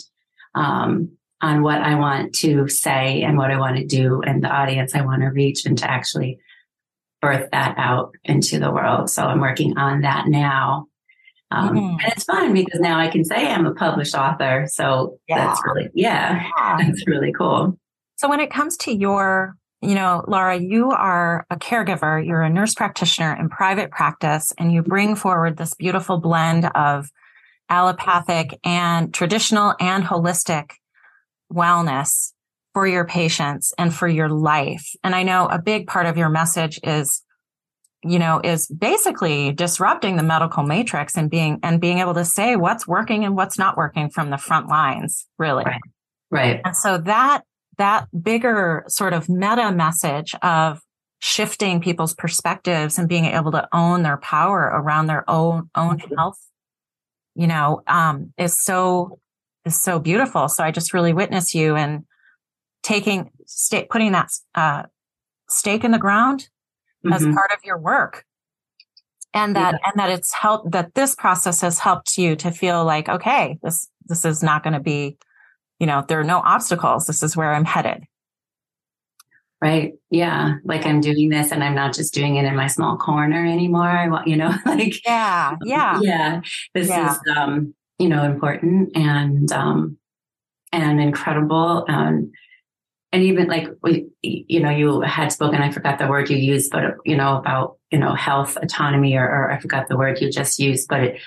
[0.55, 4.49] um, on what I want to say and what I want to do and the
[4.49, 6.39] audience I want to reach and to actually
[7.21, 9.11] birth that out into the world.
[9.11, 10.87] So I'm working on that now.
[11.51, 11.99] Um, mm-hmm.
[12.01, 14.67] And it's fun because now I can say I'm a published author.
[14.71, 15.47] So yeah.
[15.47, 17.79] that's really, yeah, yeah, that's really cool.
[18.17, 22.51] So when it comes to your you know, Laura, you are a caregiver, you're a
[22.51, 27.11] nurse practitioner in private practice, and you bring forward this beautiful blend of
[27.69, 30.73] allopathic and traditional and holistic
[31.53, 32.33] wellness
[32.75, 34.91] for your patients and for your life.
[35.03, 37.23] And I know a big part of your message is
[38.03, 42.57] you know, is basically disrupting the medical matrix and being, and being able to say
[42.57, 45.65] what's working and what's not working from the front lines, really.
[45.65, 45.81] Right.
[46.31, 46.61] Right.
[46.65, 47.43] And so that,
[47.81, 50.81] that bigger sort of meta message of
[51.19, 56.15] shifting people's perspectives and being able to own their power around their own, own mm-hmm.
[56.15, 56.39] health,
[57.35, 59.19] you know, um, is so,
[59.65, 60.49] is so beautiful.
[60.49, 62.05] So I just really witness you and
[62.83, 64.83] taking, sta- putting that, uh,
[65.49, 66.49] stake in the ground
[67.05, 67.13] mm-hmm.
[67.13, 68.25] as part of your work.
[69.33, 69.91] And that, yeah.
[69.91, 73.89] and that it's helped, that this process has helped you to feel like, okay, this,
[74.07, 75.17] this is not going to be,
[75.81, 77.07] you know, there are no obstacles.
[77.07, 78.05] This is where I'm headed.
[79.63, 79.95] Right.
[80.11, 80.57] Yeah.
[80.65, 83.89] Like I'm doing this and I'm not just doing it in my small corner anymore.
[83.89, 86.41] I want, you know, like, yeah, yeah, yeah.
[86.75, 87.13] This yeah.
[87.13, 89.99] is, um, you know, important and, um,
[90.73, 91.85] and incredible.
[91.89, 92.33] And,
[93.13, 96.71] and even like we, you know, you had spoken, I forgot the word you used,
[96.71, 100.31] but you know, about, you know, health autonomy or, or I forgot the word you
[100.31, 101.21] just used, but it,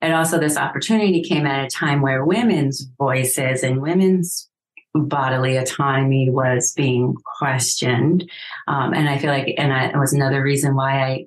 [0.00, 4.48] and also this opportunity came at a time where women's voices and women's
[4.94, 8.30] bodily autonomy was being questioned.
[8.68, 11.26] Um, and I feel like, and I, it was another reason why I,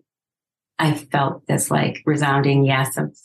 [0.79, 3.17] I felt this like resounding yes of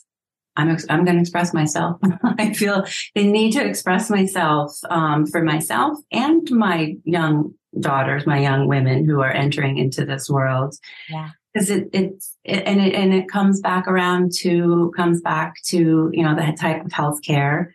[0.55, 1.97] I'm I'm going to express myself.
[2.23, 8.39] I feel the need to express myself um, for myself and my young daughters, my
[8.39, 10.75] young women who are entering into this world.
[11.09, 11.29] Yeah.
[11.53, 16.09] Because it, it's it, and it and it comes back around to comes back to
[16.11, 17.71] you know the type of healthcare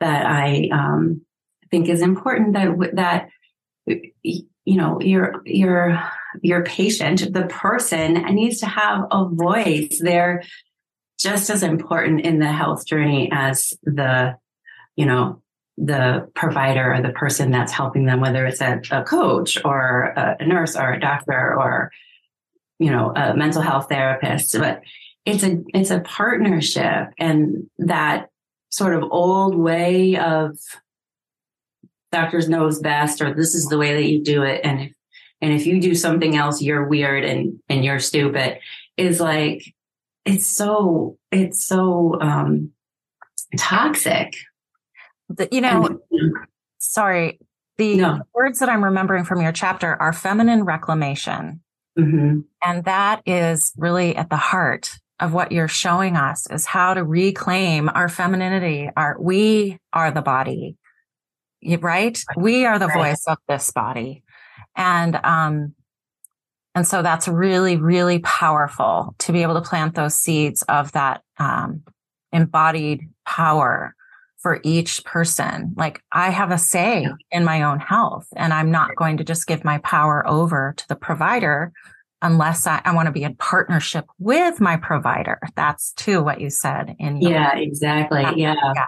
[0.00, 1.22] that I um,
[1.70, 3.28] think is important that that
[4.22, 6.02] you know your your
[6.42, 10.00] your patient the person needs to have a voice.
[10.00, 10.42] They're
[11.18, 14.36] just as important in the health journey as the,
[14.96, 15.42] you know,
[15.76, 20.36] the provider or the person that's helping them, whether it's a, a coach or a,
[20.40, 21.90] a, nurse or a doctor or,
[22.78, 24.56] you know, a mental health therapist.
[24.58, 24.82] But
[25.24, 28.28] it's a, it's a partnership and that
[28.70, 30.58] sort of old way of
[32.12, 34.60] doctors knows best or this is the way that you do it.
[34.64, 34.92] And if,
[35.40, 38.58] and if you do something else, you're weird and, and you're stupid
[38.96, 39.62] is like,
[40.28, 42.70] it's so it's so um
[43.56, 44.34] toxic
[45.30, 46.34] the, you know and,
[46.78, 47.38] sorry
[47.78, 48.20] the no.
[48.34, 51.60] words that i'm remembering from your chapter are feminine reclamation
[51.98, 52.40] mm-hmm.
[52.62, 57.04] and that is really at the heart of what you're showing us is how to
[57.04, 60.76] reclaim our femininity our we are the body
[61.80, 63.10] right we are the right.
[63.10, 64.22] voice of this body
[64.76, 65.74] and um
[66.78, 71.22] and so that's really, really powerful to be able to plant those seeds of that
[71.36, 71.82] um,
[72.32, 73.96] embodied power
[74.38, 75.74] for each person.
[75.76, 79.46] Like I have a say in my own health, and I'm not going to just
[79.46, 81.72] give my power over to the provider
[82.22, 85.38] unless I, I want to be in partnership with my provider.
[85.56, 88.22] That's too what you said in your, yeah, exactly.
[88.36, 88.54] Yeah.
[88.74, 88.86] yeah.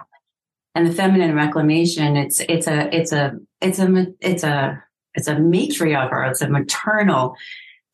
[0.73, 4.81] And the feminine reclamation, it's it's a it's a it's a it's a
[5.13, 7.35] it's a matriarch or it's a maternal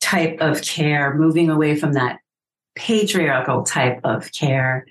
[0.00, 2.20] type of care, moving away from that
[2.76, 4.86] patriarchal type of care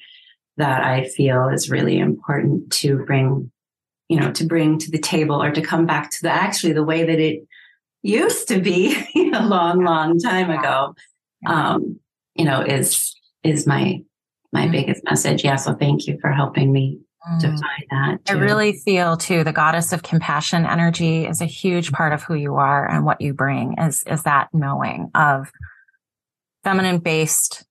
[0.58, 3.52] that I feel is really important to bring,
[4.10, 6.84] you know, to bring to the table or to come back to the actually the
[6.84, 7.48] way that it
[8.02, 8.96] used to be
[9.34, 10.96] a long, long time ago.
[11.46, 12.00] Um,
[12.36, 14.02] you know, is is my
[14.52, 14.72] my mm-hmm.
[14.72, 15.44] biggest message.
[15.44, 15.56] Yeah.
[15.56, 17.40] So thank you for helping me mm.
[17.40, 18.26] define that.
[18.26, 18.38] Too.
[18.38, 22.34] I really feel too the goddess of compassion energy is a huge part of who
[22.34, 25.52] you are and what you bring is is that knowing of
[26.64, 27.66] feminine based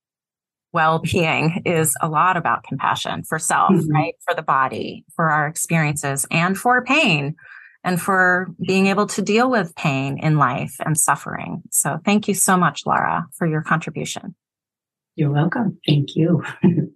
[0.76, 3.90] well-being is a lot about compassion for self, mm-hmm.
[3.90, 4.14] right?
[4.28, 7.34] For the body, for our experiences and for pain
[7.82, 11.62] and for being able to deal with pain in life and suffering.
[11.70, 14.34] So thank you so much, Laura, for your contribution.
[15.14, 15.78] You're welcome.
[15.86, 16.44] Thank you.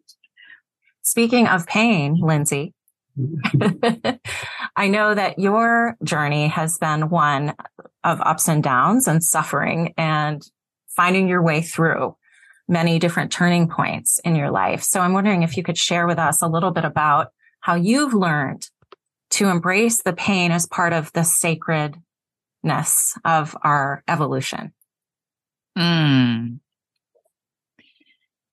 [1.02, 2.74] Speaking of pain, Lindsay,
[4.76, 7.54] I know that your journey has been one
[8.04, 10.42] of ups and downs and suffering and
[10.94, 12.14] finding your way through
[12.70, 14.82] many different turning points in your life.
[14.82, 18.14] So I'm wondering if you could share with us a little bit about how you've
[18.14, 18.66] learned
[19.30, 24.72] to embrace the pain as part of the sacredness of our evolution.
[25.76, 26.60] Mm.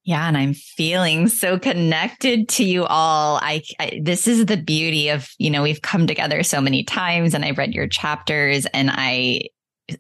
[0.04, 3.40] Yeah, and I'm feeling so connected to you all.
[3.42, 7.34] I, I, this is the beauty of, you know, we've come together so many times
[7.34, 9.50] and I've read your chapters and I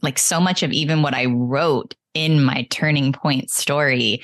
[0.01, 4.23] like so much of even what I wrote in my turning point story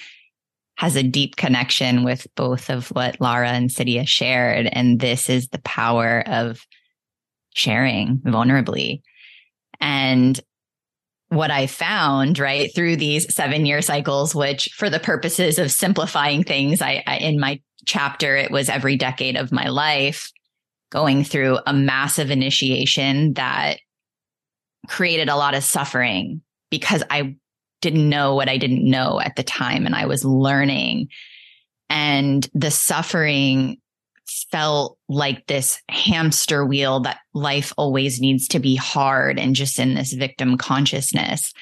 [0.77, 5.49] has a deep connection with both of what Lara and Cydya shared and this is
[5.49, 6.65] the power of
[7.53, 9.03] sharing vulnerably.
[9.79, 10.39] And
[11.29, 16.43] what I found, right, through these seven year cycles, which for the purposes of simplifying
[16.43, 20.31] things, I, I, in my chapter, it was every decade of my life
[20.91, 23.77] going through a massive initiation that
[24.87, 27.35] created a lot of suffering because I
[27.83, 31.09] didn't know what I didn't know at the time and I was learning.
[31.89, 33.77] And the suffering
[34.51, 39.93] felt like this hamster wheel that life always needs to be hard and just in
[39.93, 41.53] this victim consciousness.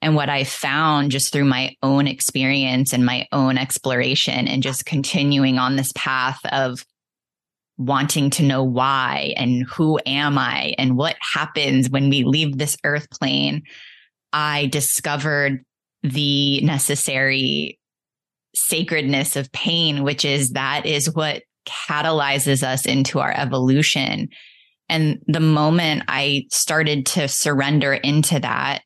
[0.00, 4.86] And what I found just through my own experience and my own exploration and just
[4.86, 6.84] continuing on this path of
[7.76, 12.76] wanting to know why and who am I and what happens when we leave this
[12.84, 13.62] earth plane,
[14.34, 15.64] I discovered
[16.02, 17.78] the necessary
[18.56, 24.28] sacredness of pain, which is that is what catalyzes us into our evolution.
[24.88, 28.82] And the moment I started to surrender into that,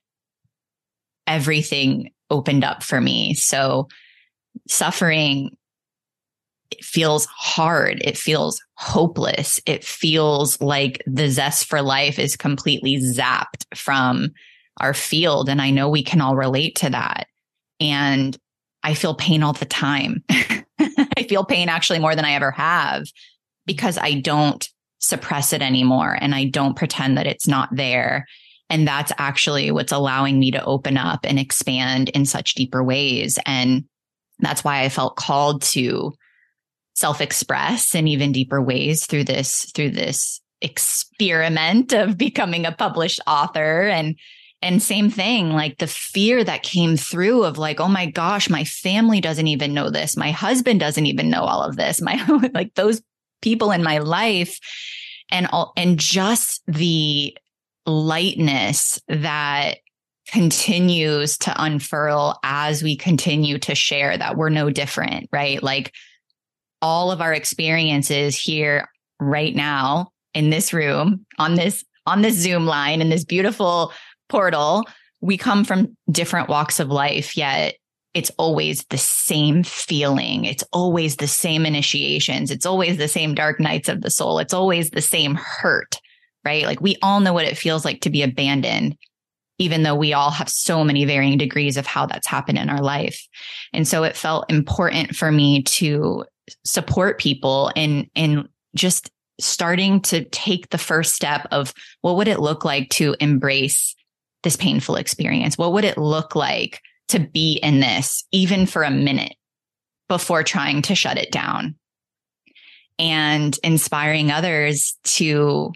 [1.26, 3.32] everything opened up for me.
[3.32, 3.88] So
[4.68, 5.56] suffering
[6.70, 8.02] it feels hard.
[8.04, 9.58] It feels hopeless.
[9.64, 14.32] It feels like the zest for life is completely zapped from
[14.78, 15.48] our field.
[15.48, 17.26] And I know we can all relate to that.
[17.80, 18.36] And
[18.82, 20.22] I feel pain all the time.
[20.30, 23.06] I feel pain actually more than I ever have
[23.66, 24.68] because I don't
[25.00, 28.26] suppress it anymore and I don't pretend that it's not there.
[28.70, 33.38] And that's actually what's allowing me to open up and expand in such deeper ways.
[33.46, 33.84] And
[34.40, 36.14] that's why I felt called to
[36.94, 43.20] self express in even deeper ways through this, through this experiment of becoming a published
[43.26, 44.16] author and
[44.60, 48.64] and same thing, like the fear that came through of like, oh my gosh, my
[48.64, 50.16] family doesn't even know this.
[50.16, 52.00] My husband doesn't even know all of this.
[52.08, 52.20] My,
[52.54, 53.00] like those
[53.40, 54.58] people in my life
[55.30, 57.36] and all, and just the
[57.86, 59.76] lightness that
[60.30, 65.62] continues to unfurl as we continue to share that we're no different, right?
[65.62, 65.92] Like
[66.82, 68.88] all of our experiences here
[69.20, 73.92] right now in this room on this on this Zoom line in this beautiful
[74.28, 74.86] portal,
[75.20, 77.74] we come from different walks of life, yet
[78.14, 80.44] it's always the same feeling.
[80.44, 82.50] It's always the same initiations.
[82.50, 84.38] It's always the same dark nights of the soul.
[84.38, 86.00] It's always the same hurt,
[86.44, 86.64] right?
[86.64, 88.96] Like we all know what it feels like to be abandoned,
[89.58, 92.82] even though we all have so many varying degrees of how that's happened in our
[92.82, 93.26] life.
[93.72, 96.24] And so it felt important for me to
[96.64, 102.40] support people in, in just starting to take the first step of what would it
[102.40, 103.94] look like to embrace
[104.42, 105.58] this painful experience?
[105.58, 109.34] What would it look like to be in this even for a minute
[110.08, 111.76] before trying to shut it down?
[112.98, 115.72] And inspiring others to,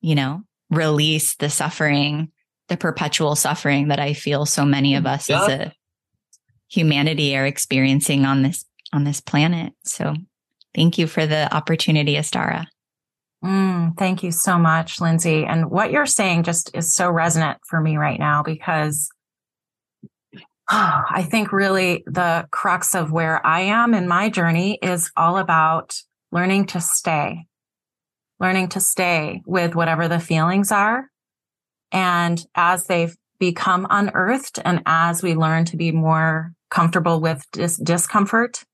[0.00, 2.30] you know, release the suffering,
[2.68, 5.42] the perpetual suffering that I feel so many of us yeah.
[5.42, 5.72] as a
[6.68, 9.72] humanity are experiencing on this on this planet.
[9.84, 10.14] So
[10.74, 12.66] thank you for the opportunity, Astara.
[13.44, 15.44] Mm, thank you so much, Lindsay.
[15.44, 19.10] And what you're saying just is so resonant for me right now because
[20.70, 25.36] oh, I think really the crux of where I am in my journey is all
[25.36, 25.94] about
[26.32, 27.44] learning to stay,
[28.40, 31.10] learning to stay with whatever the feelings are.
[31.92, 37.76] And as they've become unearthed and as we learn to be more comfortable with dis-
[37.76, 38.64] discomfort,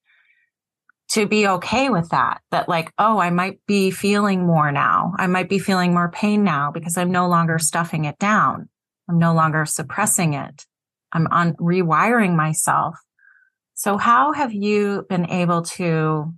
[1.11, 5.13] to be okay with that, that like, oh, I might be feeling more now.
[5.19, 8.69] I might be feeling more pain now because I'm no longer stuffing it down.
[9.09, 10.67] I'm no longer suppressing it.
[11.13, 12.97] I'm on rewiring myself.
[13.75, 16.33] So how have you been able to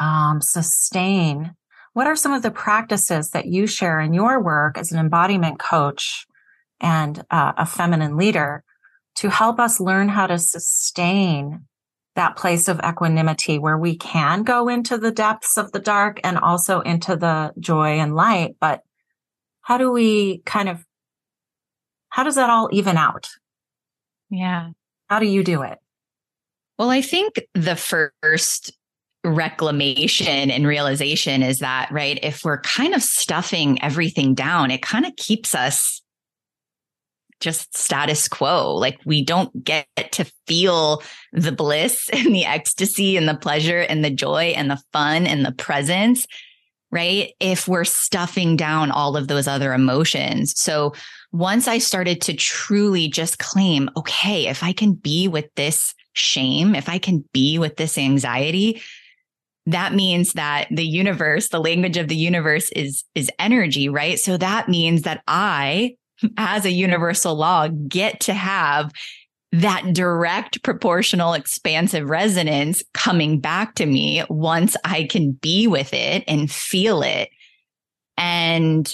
[0.00, 1.54] um, sustain?
[1.92, 5.58] What are some of the practices that you share in your work as an embodiment
[5.58, 6.24] coach
[6.80, 8.64] and uh, a feminine leader
[9.16, 11.67] to help us learn how to sustain
[12.18, 16.36] that place of equanimity where we can go into the depths of the dark and
[16.36, 18.56] also into the joy and light.
[18.60, 18.82] But
[19.62, 20.84] how do we kind of,
[22.08, 23.28] how does that all even out?
[24.30, 24.70] Yeah.
[25.08, 25.78] How do you do it?
[26.76, 28.72] Well, I think the first
[29.24, 35.06] reclamation and realization is that, right, if we're kind of stuffing everything down, it kind
[35.06, 36.02] of keeps us
[37.40, 38.74] just status quo.
[38.74, 44.04] Like we don't get to feel the bliss and the ecstasy and the pleasure and
[44.04, 46.26] the joy and the fun and the presence,
[46.90, 47.32] right?
[47.40, 50.54] If we're stuffing down all of those other emotions.
[50.56, 50.94] So
[51.32, 56.74] once I started to truly just claim, okay, if I can be with this shame,
[56.74, 58.80] if I can be with this anxiety,
[59.66, 64.18] that means that the universe, the language of the universe is, is energy, right?
[64.18, 65.96] So that means that I
[66.36, 68.92] as a universal law, get to have
[69.52, 76.24] that direct proportional expansive resonance coming back to me once I can be with it
[76.28, 77.30] and feel it.
[78.18, 78.92] And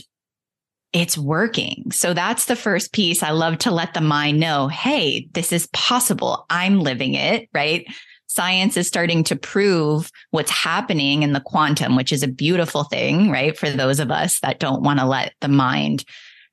[0.93, 1.91] it's working.
[1.91, 3.22] So that's the first piece.
[3.22, 6.47] I love to let the mind know, Hey, this is possible.
[6.51, 7.85] I'm living it, right?
[8.29, 13.31] Science is starting to prove what's happening in the quantum, which is a beautiful thing,
[13.31, 13.57] right?
[13.59, 16.05] For those of us that don't want to let the mind,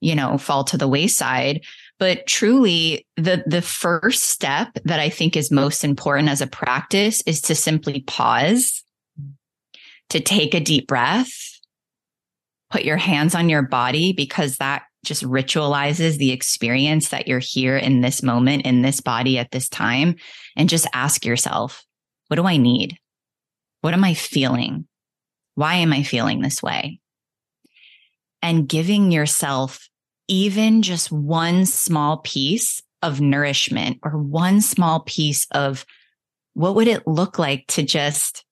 [0.02, 1.64] you know, fall to the wayside.
[2.00, 7.22] But truly the, the first step that I think is most important as a practice
[7.28, 8.84] is to simply pause,
[10.10, 11.32] to take a deep breath,
[12.72, 17.78] put your hands on your body because that just ritualizes the experience that you're here
[17.78, 20.16] in this moment, in this body at this time.
[20.56, 21.86] And just ask yourself,
[22.28, 22.98] what do I need?
[23.82, 24.88] What am I feeling?
[25.56, 27.00] Why am I feeling this way?
[28.42, 29.88] And giving yourself
[30.28, 35.86] even just one small piece of nourishment or one small piece of
[36.54, 38.46] what would it look like to just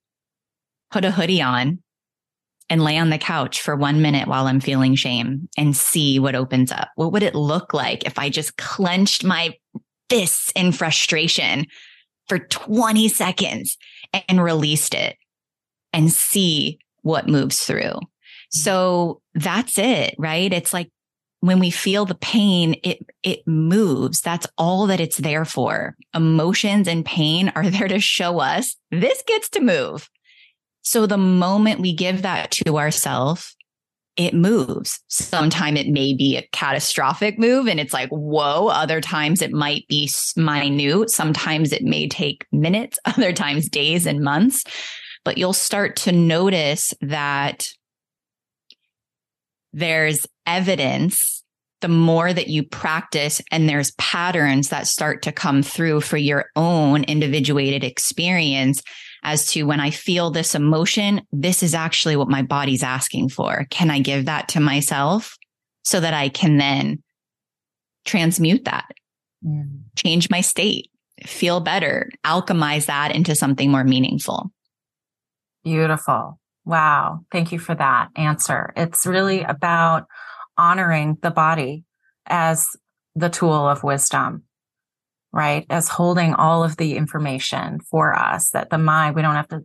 [0.92, 1.80] put a hoodie on
[2.70, 6.36] and lay on the couch for one minute while I'm feeling shame and see what
[6.36, 6.90] opens up?
[6.96, 9.56] What would it look like if I just clenched my
[10.10, 11.66] fists in frustration
[12.28, 13.78] for 20 seconds
[14.28, 15.18] and released it
[15.94, 18.00] and see what moves through?
[18.52, 20.52] So that's it, right?
[20.52, 20.90] It's like
[21.42, 24.22] when we feel the pain, it, it moves.
[24.22, 25.96] That's all that it's there for.
[26.14, 30.10] Emotions and pain are there to show us this gets to move.
[30.82, 33.56] So the moment we give that to ourselves,
[34.18, 35.00] it moves.
[35.08, 38.68] Sometimes it may be a catastrophic move and it's like, whoa.
[38.68, 41.10] Other times it might be minute.
[41.10, 44.64] Sometimes it may take minutes, other times days and months,
[45.24, 47.70] but you'll start to notice that
[49.72, 51.43] there's evidence
[51.82, 56.47] the more that you practice and there's patterns that start to come through for your
[56.56, 58.84] own individuated experience
[59.24, 63.66] as to when I feel this emotion, this is actually what my body's asking for.
[63.70, 65.38] Can I give that to myself
[65.84, 67.02] so that I can then
[68.06, 68.89] transmute that,
[69.45, 69.82] mm.
[69.97, 70.89] change my state,
[71.26, 74.52] feel better, alchemize that into something more meaningful?
[75.64, 76.39] Beautiful.
[76.66, 77.22] Wow.
[77.32, 78.74] Thank you for that answer.
[78.76, 80.06] It's really about
[80.60, 81.86] honoring the body
[82.28, 82.68] as
[83.16, 84.43] the tool of wisdom,
[85.32, 85.66] right?
[85.70, 89.64] As holding all of the information for us that the mind, we don't have to,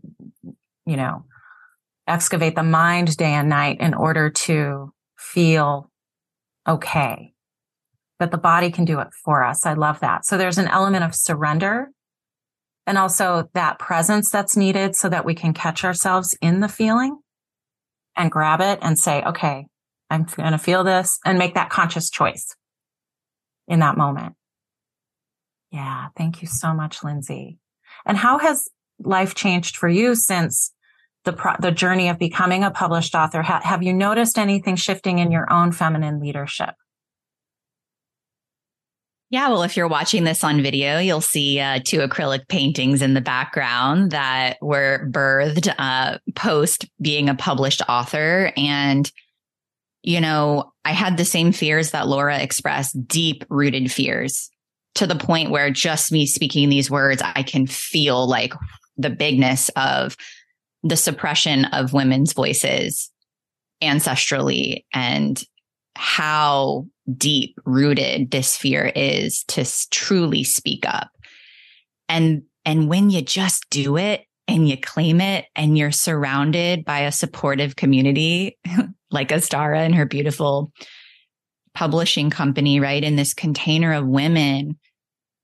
[0.86, 1.24] you know,
[2.06, 5.90] excavate the mind day and night in order to feel
[6.66, 7.32] okay.
[8.20, 9.66] That the body can do it for us.
[9.66, 10.24] I love that.
[10.24, 11.88] So there's an element of surrender
[12.86, 17.18] and also that presence that's needed so that we can catch ourselves in the feeling
[18.16, 19.66] and grab it and say, okay,
[20.14, 22.54] I'm going to feel this and make that conscious choice
[23.66, 24.34] in that moment.
[25.70, 26.08] Yeah.
[26.16, 27.58] Thank you so much, Lindsay.
[28.06, 28.68] And how has
[29.00, 30.72] life changed for you since
[31.24, 33.42] the pro- the journey of becoming a published author?
[33.42, 36.74] Ha- have you noticed anything shifting in your own feminine leadership?
[39.30, 43.14] Yeah, well, if you're watching this on video, you'll see uh, two acrylic paintings in
[43.14, 48.52] the background that were birthed uh, post being a published author.
[48.56, 49.10] And,
[50.04, 54.50] you know, I had the same fears that Laura expressed, deep rooted fears
[54.96, 58.52] to the point where just me speaking these words, I can feel like
[58.98, 60.14] the bigness of
[60.82, 63.10] the suppression of women's voices
[63.82, 65.42] ancestrally and
[65.96, 66.86] how
[67.16, 71.08] deep rooted this fear is to truly speak up.
[72.10, 77.00] And, and when you just do it and you claim it and you're surrounded by
[77.00, 78.58] a supportive community
[79.14, 80.72] like Astara and her beautiful
[81.74, 83.02] publishing company, right?
[83.02, 84.78] In this container of women,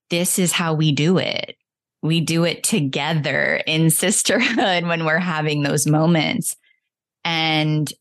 [0.09, 1.55] this is how we do it.
[2.03, 6.55] We do it together in sisterhood when we're having those moments.
[7.23, 7.91] And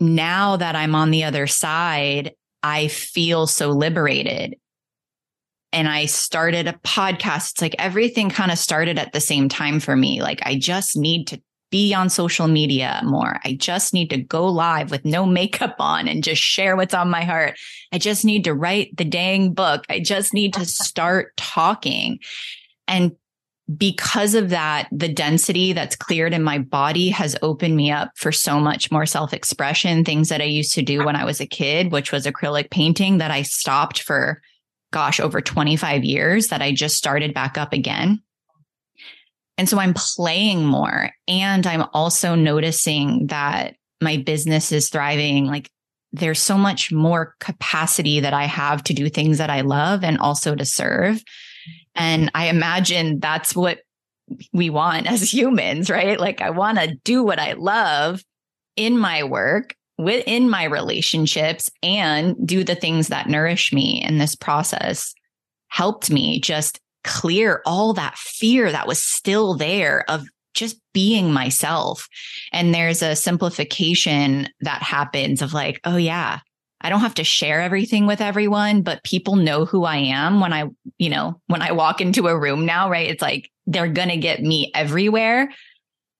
[0.00, 2.32] now that I'm on the other side,
[2.62, 4.56] I feel so liberated.
[5.72, 7.52] And I started a podcast.
[7.52, 10.22] It's like everything kind of started at the same time for me.
[10.22, 11.42] Like I just need to
[11.74, 13.40] be on social media more.
[13.44, 17.10] I just need to go live with no makeup on and just share what's on
[17.10, 17.58] my heart.
[17.92, 19.84] I just need to write the dang book.
[19.90, 22.20] I just need to start talking.
[22.86, 23.16] And
[23.76, 28.30] because of that, the density that's cleared in my body has opened me up for
[28.30, 31.46] so much more self expression, things that I used to do when I was a
[31.46, 34.40] kid, which was acrylic painting that I stopped for,
[34.92, 38.22] gosh, over 25 years that I just started back up again.
[39.56, 45.46] And so I'm playing more and I'm also noticing that my business is thriving.
[45.46, 45.70] Like
[46.12, 50.18] there's so much more capacity that I have to do things that I love and
[50.18, 51.22] also to serve.
[51.94, 53.80] And I imagine that's what
[54.52, 56.18] we want as humans, right?
[56.18, 58.22] Like I want to do what I love
[58.76, 64.02] in my work, within my relationships, and do the things that nourish me.
[64.04, 65.14] And this process
[65.68, 72.08] helped me just clear all that fear that was still there of just being myself.
[72.52, 76.40] And there's a simplification that happens of like, oh, yeah,
[76.80, 80.52] I don't have to share everything with everyone, but people know who I am when
[80.52, 80.64] I,
[80.98, 83.10] you know, when I walk into a room now, right?
[83.10, 85.50] It's like they're going to get me everywhere.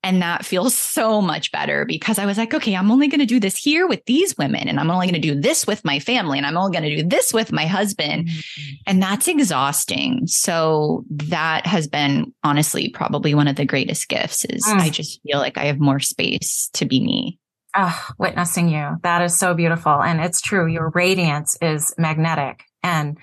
[0.04, 3.26] And that feels so much better because I was like, okay, I'm only going to
[3.26, 5.98] do this here with these women, and I'm only going to do this with my
[5.98, 8.28] family, and I'm only going to do this with my husband.
[8.28, 8.74] Mm-hmm.
[8.86, 10.26] And that's exhausting.
[10.26, 14.78] So that has been honestly probably one of the greatest gifts is mm.
[14.78, 17.38] I just feel like I have more space to be me.
[17.74, 18.98] Oh, witnessing you.
[19.02, 20.02] That is so beautiful.
[20.02, 20.66] And it's true.
[20.66, 22.62] Your radiance is magnetic.
[22.82, 23.16] And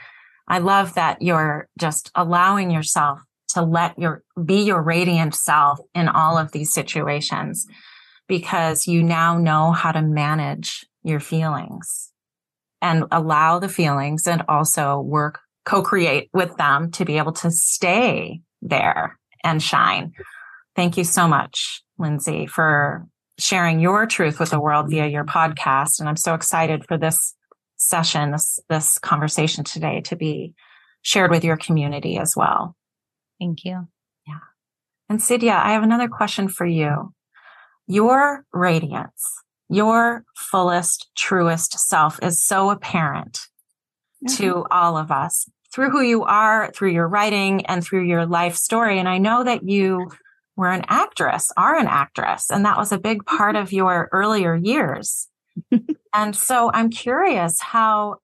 [0.48, 3.22] I love that you're just allowing yourself
[3.54, 7.66] to let your be your radiant self in all of these situations
[8.28, 12.12] because you now know how to manage your feelings
[12.82, 18.42] and allow the feelings and also work co-create with them to be able to stay
[18.62, 20.14] there and shine.
[20.76, 23.06] Thank you so much, Lindsay, for
[23.38, 26.00] sharing your truth with the world via your podcast.
[26.00, 27.36] And I'm so excited for this
[27.78, 30.54] session, this, this conversation today to be
[31.02, 32.76] shared with your community as well.
[33.42, 33.88] Thank you.
[34.28, 34.38] Yeah.
[35.10, 37.12] And Cydya, I have another question for you.
[37.88, 39.28] Your radiance,
[39.68, 43.40] your fullest, truest self is so apparent
[44.24, 44.36] mm-hmm.
[44.36, 48.56] to all of us through who you are, through your writing and through your life
[48.56, 49.00] story.
[49.00, 50.12] And I know that you
[50.56, 54.54] were an actress, are an actress, and that was a big part of your earlier
[54.56, 55.28] years.
[56.14, 58.18] and so I'm curious how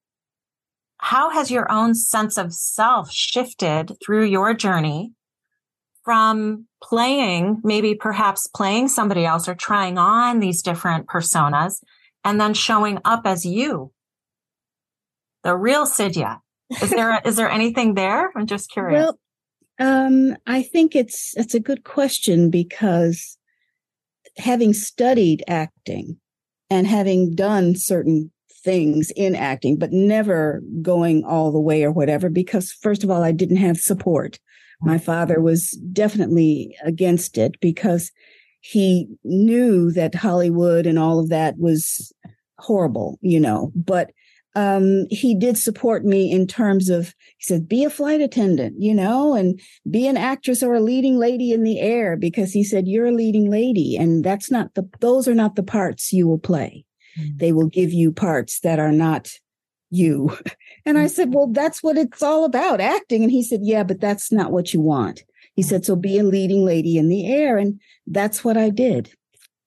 [1.07, 5.13] how has your own sense of self shifted through your journey
[6.03, 11.81] from playing, maybe perhaps playing somebody else or trying on these different personas
[12.25, 13.93] and then showing up as you?
[15.43, 16.41] The real Cydya.
[16.81, 18.29] Is there, is there anything there?
[18.35, 18.99] I'm just curious.
[18.99, 19.19] Well,
[19.79, 23.37] um, I think it's, it's a good question because
[24.35, 26.17] having studied acting
[26.69, 28.33] and having done certain
[28.67, 33.23] things in acting, but never going all the way or whatever, because first of all,
[33.23, 34.39] I didn't have support.
[34.81, 38.11] My father was definitely against it because
[38.59, 42.11] he knew that Hollywood and all of that was
[42.59, 44.11] horrible, you know, but
[44.55, 48.93] um, he did support me in terms of, he said, be a flight attendant, you
[48.93, 52.87] know, and be an actress or a leading lady in the air because he said,
[52.87, 53.95] you're a leading lady.
[53.95, 56.83] And that's not the, those are not the parts you will play.
[57.19, 57.39] Mm.
[57.39, 59.29] They will give you parts that are not
[59.89, 60.37] you.
[60.85, 63.21] And I said, well, that's what it's all about acting.
[63.21, 65.21] And he said, yeah, but that's not what you want.
[65.53, 67.57] He said, so be a leading lady in the air.
[67.57, 69.11] And that's what I did.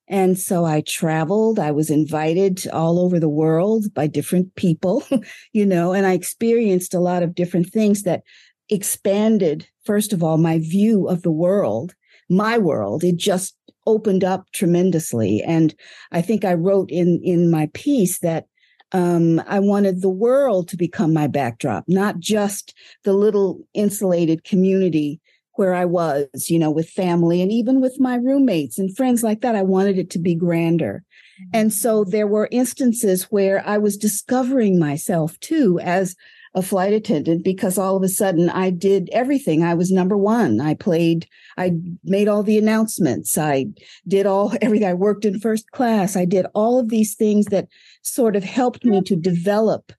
[0.09, 1.59] And so I traveled.
[1.59, 5.05] I was invited all over the world by different people,
[5.53, 8.23] you know, and I experienced a lot of different things that
[8.71, 11.95] expanded, first of all, my view of the world,
[12.31, 13.05] my world.
[13.05, 13.55] It just
[13.87, 15.43] opened up tremendously.
[15.43, 15.75] And
[16.13, 18.47] I think I wrote in, in my piece that
[18.93, 22.75] um, I wanted the world to become my backdrop, not just
[23.05, 25.21] the little insulated community
[25.55, 29.43] where I was, you know, with family and even with my roommates and friends like
[29.43, 29.55] that.
[29.55, 31.05] I wanted it to be grander.
[31.53, 36.17] And so there were instances where I was discovering myself too as
[36.55, 39.63] a flight attendant because all of a sudden I did everything.
[39.63, 40.61] I was number one.
[40.61, 41.73] I played, I
[42.03, 43.39] made all the announcements.
[43.39, 43.67] I
[44.09, 44.89] did all everything.
[44.89, 46.17] I worked in first class.
[46.17, 47.69] I did all of these things that
[48.03, 49.93] sort of helped me to develop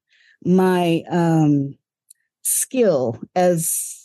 [0.43, 1.75] my um,
[2.41, 3.97] skill as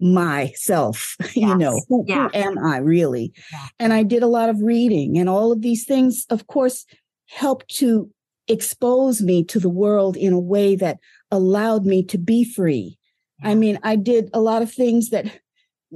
[0.00, 1.36] myself yes.
[1.36, 3.66] you know who, who, am i really yeah.
[3.80, 6.86] and i did a lot of reading and all of these things of course
[7.26, 8.08] helped to
[8.48, 10.98] expose me to the world in a way that
[11.30, 12.98] allowed me to be free.
[13.42, 15.40] I mean, I did a lot of things that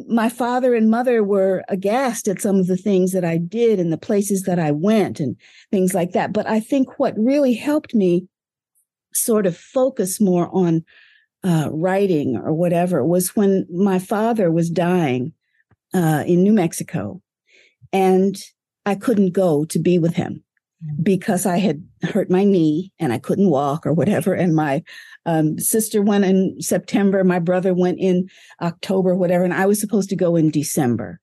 [0.09, 3.93] my father and mother were aghast at some of the things that I did and
[3.93, 5.37] the places that I went and
[5.71, 6.33] things like that.
[6.33, 8.29] But I think what really helped me
[9.13, 10.85] sort of focus more on
[11.45, 15.33] uh, writing or whatever was when my father was dying
[15.93, 17.21] uh, in New Mexico
[17.93, 18.37] and
[18.87, 20.43] I couldn't go to be with him
[21.03, 24.35] because I had hurt my knee and I couldn't walk or whatever.
[24.35, 24.83] And my
[25.27, 28.29] um, sister went in September, my brother went in
[28.61, 31.21] October, whatever, and I was supposed to go in December.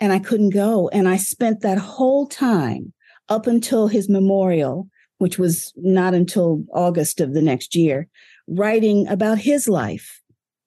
[0.00, 0.88] And I couldn't go.
[0.88, 2.92] And I spent that whole time
[3.28, 4.88] up until his memorial
[5.18, 8.08] which was not until August of the next year,
[8.46, 10.20] writing about his life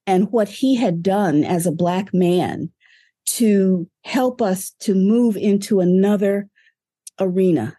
[0.05, 2.71] and what he had done as a Black man
[3.25, 6.49] to help us to move into another
[7.19, 7.75] arena.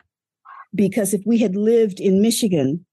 [0.75, 2.85] Because if we had lived in Michigan,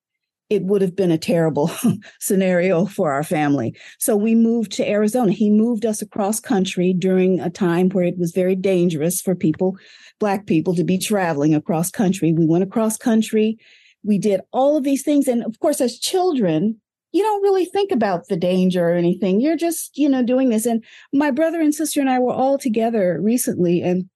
[0.50, 1.72] it would have been a terrible
[2.20, 3.76] scenario for our family.
[4.00, 5.32] So we moved to Arizona.
[5.32, 9.78] He moved us across country during a time where it was very dangerous for people,
[10.20, 12.32] Black people, to be traveling across country.
[12.32, 13.58] We went across country.
[14.04, 15.28] We did all of these things.
[15.28, 16.80] And of course, as children,
[17.12, 19.42] you don't really think about the danger or anything.
[19.42, 20.68] You're just, you know, doing this.
[20.68, 24.10] And my brother and sister and I were all together recently and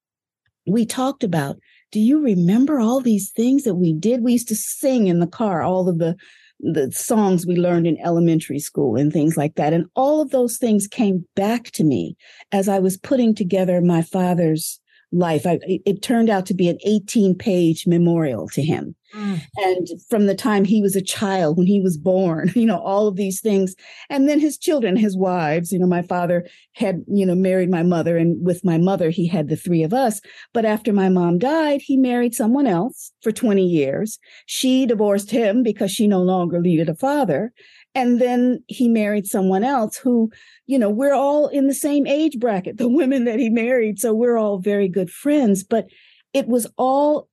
[0.66, 1.56] we talked about
[1.90, 4.22] do you remember all these things that we did?
[4.22, 6.16] We used to sing in the car, all of the
[6.62, 9.72] the songs we learned in elementary school and things like that.
[9.72, 12.16] And all of those things came back to me
[12.52, 14.79] as I was putting together my father's
[15.12, 15.46] life.
[15.46, 18.94] I, it turned out to be an 18 page memorial to him.
[19.14, 19.40] Mm.
[19.56, 23.08] And from the time he was a child, when he was born, you know, all
[23.08, 23.74] of these things.
[24.08, 27.82] And then his children, his wives, you know, my father had, you know, married my
[27.82, 28.16] mother.
[28.16, 30.20] And with my mother, he had the three of us.
[30.52, 34.18] But after my mom died, he married someone else for 20 years.
[34.46, 37.52] She divorced him because she no longer needed a father.
[37.94, 40.30] And then he married someone else who,
[40.66, 43.98] you know, we're all in the same age bracket, the women that he married.
[43.98, 45.64] So we're all very good friends.
[45.64, 45.86] But
[46.32, 47.28] it was all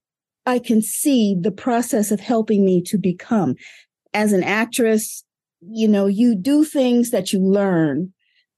[0.46, 3.54] I can see the process of helping me to become.
[4.14, 5.22] As an actress,
[5.60, 8.12] you know, you do things that you learn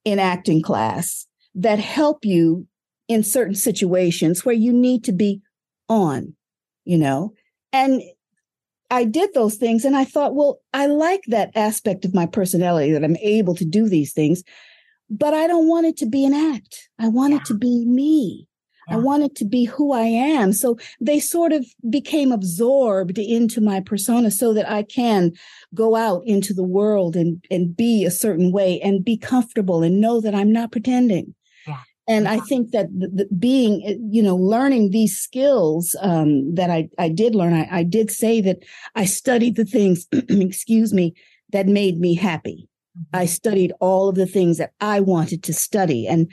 [0.04, 2.66] in acting class that help you
[3.08, 5.40] in certain situations where you need to be
[5.88, 6.34] on,
[6.84, 7.34] you know,
[7.72, 8.00] and
[8.90, 12.92] I did those things and I thought, well, I like that aspect of my personality
[12.92, 14.42] that I'm able to do these things,
[15.08, 16.88] but I don't want it to be an act.
[16.98, 17.38] I want yeah.
[17.38, 18.48] it to be me.
[18.88, 20.52] I want it to be who I am.
[20.52, 25.32] So they sort of became absorbed into my persona so that I can
[25.72, 30.00] go out into the world and, and be a certain way and be comfortable and
[30.00, 31.34] know that I'm not pretending.
[32.10, 36.68] And I think that the, the being, eh, you know, learning these skills um, that
[36.68, 38.58] I, I did learn, I, I did say that
[38.96, 41.14] I studied the things, excuse me,
[41.52, 42.68] that made me happy.
[43.12, 46.08] I studied all of the things that I wanted to study.
[46.08, 46.32] And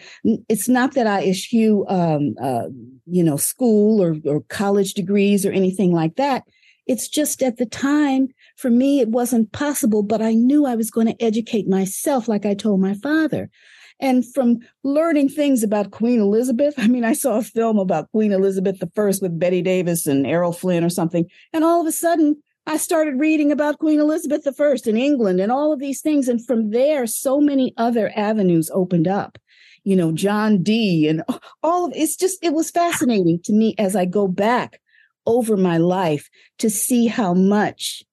[0.50, 2.70] it's not that I eschew, um, uh,
[3.06, 6.44] you know, school or, or college degrees or anything like that.
[6.88, 10.90] It's just at the time, for me, it wasn't possible, but I knew I was
[10.90, 13.52] going to educate myself, like I told my father.
[14.00, 18.32] And from learning things about Queen Elizabeth, I mean, I saw a film about Queen
[18.32, 21.26] Elizabeth I with Bette Davis and Errol Flynn or something.
[21.52, 25.52] And all of a sudden, I started reading about Queen Elizabeth I in England and
[25.52, 26.28] all of these things.
[26.28, 29.38] And from there, so many other avenues opened up.
[29.84, 31.24] You know, John Dee and
[31.64, 34.82] all of it's just, it was fascinating to me as I go back
[35.26, 36.30] over my life
[36.60, 38.04] to see how much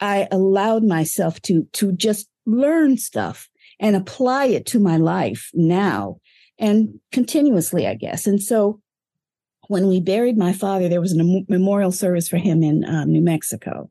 [0.00, 3.48] I allowed myself to, to just learn stuff
[3.78, 6.18] and apply it to my life now
[6.58, 8.26] and continuously, I guess.
[8.26, 8.80] And so
[9.68, 13.20] when we buried my father, there was a memorial service for him in um, New
[13.20, 13.90] Mexico.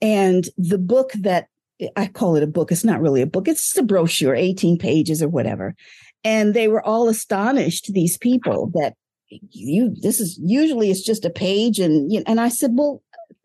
[0.00, 1.48] And the book that
[1.96, 4.78] I call it a book, it's not really a book, it's just a brochure, 18
[4.78, 5.74] pages or whatever.
[6.22, 8.94] And they were all astonished, these people, that
[9.28, 11.80] you, this is usually it's just a page.
[11.80, 13.02] And, and I said, well,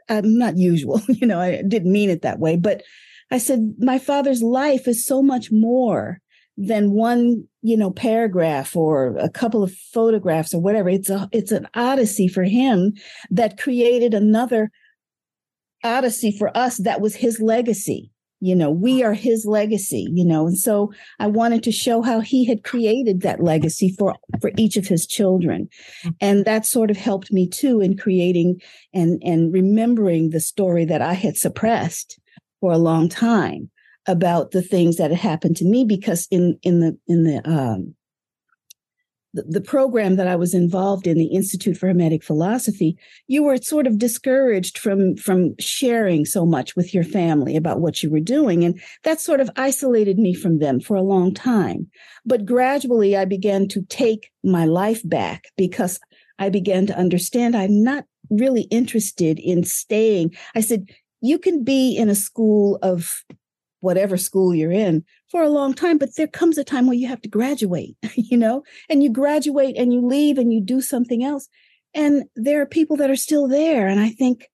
[0.08, 2.84] I'm not usual, you know, I didn't mean it that way, but
[3.32, 6.20] I said, my father's life is so much more
[6.58, 10.90] than one, you know, paragraph or a couple of photographs or whatever.
[10.90, 12.94] It's a, it's an odyssey for him
[13.32, 14.70] that created another
[15.84, 18.12] odyssey for us that was his legacy.
[18.42, 22.22] You know we are his legacy you know and so i wanted to show how
[22.22, 25.68] he had created that legacy for for each of his children.
[26.22, 28.62] And that sort of helped me too in creating
[28.94, 32.18] and and remembering the story that i had suppressed
[32.60, 33.70] for a long time
[34.08, 37.96] about the things that had happened to me because in in the in the um
[39.34, 42.98] the, the program that I was involved in, the Institute for Hermetic Philosophy,
[43.28, 48.02] you were sort of discouraged from from sharing so much with your family about what
[48.02, 51.88] you were doing, and that sort of isolated me from them for a long time.
[52.26, 56.00] But gradually, I began to take my life back because
[56.40, 60.36] I began to understand I'm not really interested in staying.
[60.56, 60.90] I said,
[61.22, 63.24] you can be in a school of
[63.82, 67.08] whatever school you're in for a long time, but there comes a time where you
[67.08, 71.24] have to graduate, you know, and you graduate and you leave and you do something
[71.24, 71.48] else.
[71.94, 73.88] And there are people that are still there.
[73.88, 74.48] And I think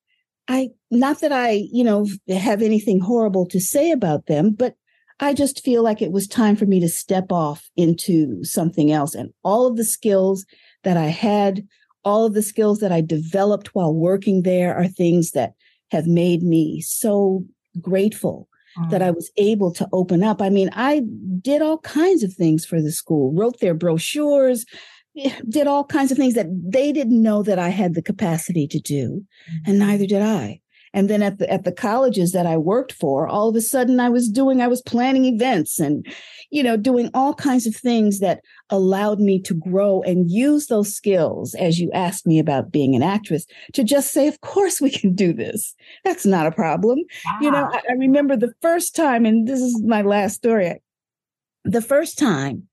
[0.48, 4.76] I, not that I, you know, have anything horrible to say about them, but
[5.20, 9.16] I just feel like it was time for me to step off into something else.
[9.16, 10.46] And all of the skills
[10.84, 11.66] that I had,
[12.04, 15.54] all of the skills that I developed while working there are things that
[15.92, 17.46] have made me so
[17.82, 18.90] grateful mm.
[18.90, 20.42] that I was able to open up.
[20.42, 21.04] I mean, I
[21.42, 24.66] did all kinds of things for the school, wrote their brochures,
[25.18, 28.68] eh, did all kinds of things that they didn't know that I had the capacity
[28.68, 29.58] to do, mm.
[29.68, 30.62] and neither did I.
[30.96, 34.00] And then at the at the colleges that I worked for, all of a sudden
[34.00, 36.08] I was doing, I was planning events and,
[36.50, 38.40] you know, doing all kinds of things that
[38.70, 43.04] allowed me to grow and use those skills, as you asked me about being an
[43.04, 45.76] actress, to just say, of course we can do this.
[46.06, 47.00] That's not a problem.
[47.26, 47.40] Wow.
[47.42, 50.82] You know, I, I remember the first time, and this is my last story.
[51.66, 52.70] The first time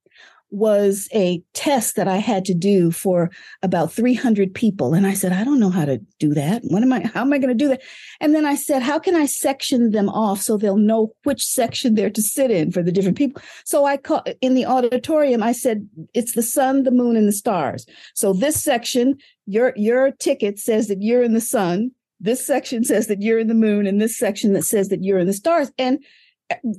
[0.53, 3.31] was a test that I had to do for
[3.63, 4.93] about 300 people.
[4.93, 6.63] And I said, I don't know how to do that.
[6.65, 7.83] What am I, how am I going to do that?
[8.21, 11.95] And then I said, how can I section them off so they'll know which section
[11.95, 13.43] they're to sit in for the different people?
[13.65, 17.33] So I call in the auditorium, I said, it's the sun, the moon, and the
[17.33, 17.87] stars.
[18.15, 21.93] So this section, your, your ticket says that you're in the sun.
[22.21, 25.19] This section says that you're in the moon and this section that says that you're
[25.19, 25.73] in the stars.
[25.79, 25.99] And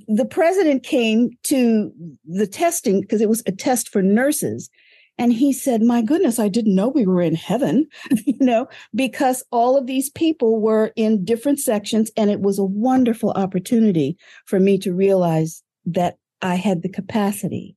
[0.07, 1.91] the president came to
[2.25, 4.69] the testing because it was a test for nurses.
[5.17, 7.87] And he said, My goodness, I didn't know we were in heaven,
[8.25, 12.11] you know, because all of these people were in different sections.
[12.17, 17.75] And it was a wonderful opportunity for me to realize that I had the capacity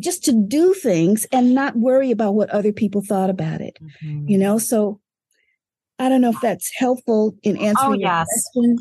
[0.00, 4.28] just to do things and not worry about what other people thought about it, mm-hmm.
[4.28, 4.58] you know?
[4.58, 5.00] So
[5.98, 7.90] I don't know if that's helpful in oh, answering.
[7.90, 8.28] Oh, yes.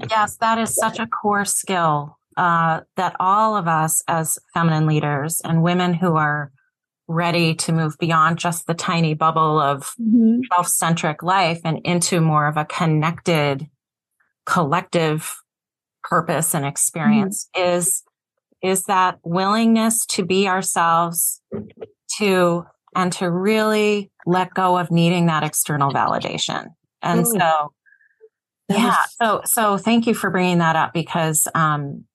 [0.09, 5.41] Yes, that is such a core skill uh, that all of us as feminine leaders
[5.43, 6.51] and women who are
[7.07, 10.39] ready to move beyond just the tiny bubble of mm-hmm.
[10.51, 13.68] self centric life and into more of a connected
[14.45, 15.36] collective
[16.03, 17.78] purpose and experience mm-hmm.
[17.78, 18.03] is
[18.61, 21.41] is that willingness to be ourselves
[22.18, 26.68] to and to really let go of needing that external validation
[27.03, 27.39] and mm.
[27.39, 27.73] so,
[28.69, 28.95] yeah.
[29.21, 32.05] So, so thank you for bringing that up because, um,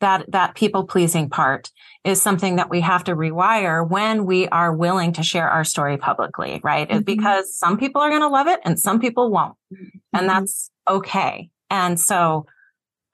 [0.00, 1.70] that, that people pleasing part
[2.04, 5.96] is something that we have to rewire when we are willing to share our story
[5.96, 6.88] publicly, right?
[6.88, 7.00] Mm-hmm.
[7.00, 9.54] Because some people are going to love it and some people won't.
[9.72, 9.98] Mm-hmm.
[10.12, 11.50] And that's okay.
[11.70, 12.46] And so,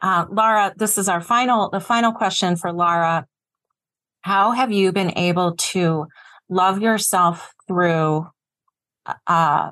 [0.03, 3.27] uh, Laura, this is our final, the final question for Laura.
[4.23, 6.07] How have you been able to
[6.49, 8.27] love yourself through,
[9.27, 9.71] uh,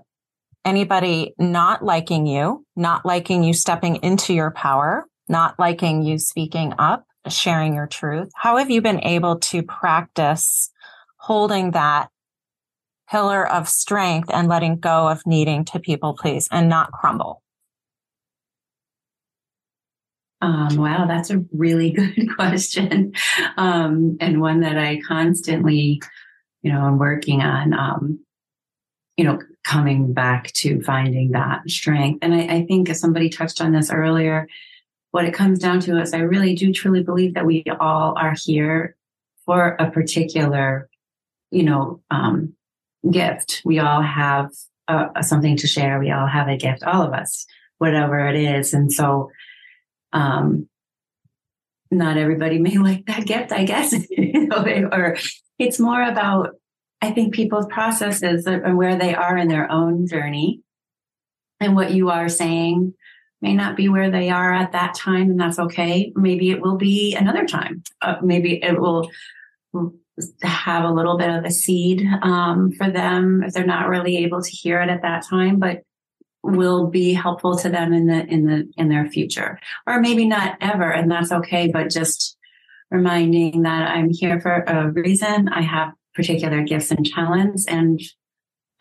[0.71, 6.73] anybody not liking you, not liking you stepping into your power, not liking you speaking
[6.79, 8.31] up, sharing your truth?
[8.37, 10.71] How have you been able to practice
[11.17, 12.09] holding that
[13.11, 17.43] pillar of strength and letting go of needing to people please and not crumble?
[20.41, 23.13] Um, wow, that's a really good question.
[23.57, 26.01] Um, and one that I constantly,
[26.63, 27.75] you know, I'm working on.
[27.75, 28.21] Um,
[29.17, 32.21] you know, coming back to finding that strength.
[32.23, 34.49] And I, I think as somebody touched on this earlier,
[35.11, 38.35] what it comes down to is I really do truly believe that we all are
[38.37, 38.97] here
[39.45, 40.89] for a particular,
[41.51, 42.55] you know, um,
[43.11, 43.63] gift.
[43.65, 44.51] We all have
[44.89, 45.99] uh, something to share.
[45.99, 47.47] We all have a gift, all of us,
[47.79, 48.73] whatever it is.
[48.73, 49.31] And so,
[50.13, 50.69] um,
[51.91, 53.95] not everybody may like that gift, I guess,
[54.53, 55.17] or
[55.59, 56.60] it's more about
[57.03, 60.61] I think people's processes and where they are in their own journey
[61.59, 62.95] and what you are saying
[63.41, 66.13] may not be where they are at that time and that's okay.
[66.15, 67.83] Maybe it will be another time.
[68.03, 69.11] Uh, maybe it will
[70.43, 74.43] have a little bit of a seed um, for them if they're not really able
[74.43, 75.83] to hear it at that time, but
[76.43, 80.57] will be helpful to them in the in the in their future or maybe not
[80.61, 82.37] ever and that's okay but just
[82.91, 87.67] reminding that i'm here for a reason i have particular gifts and talents.
[87.67, 87.99] And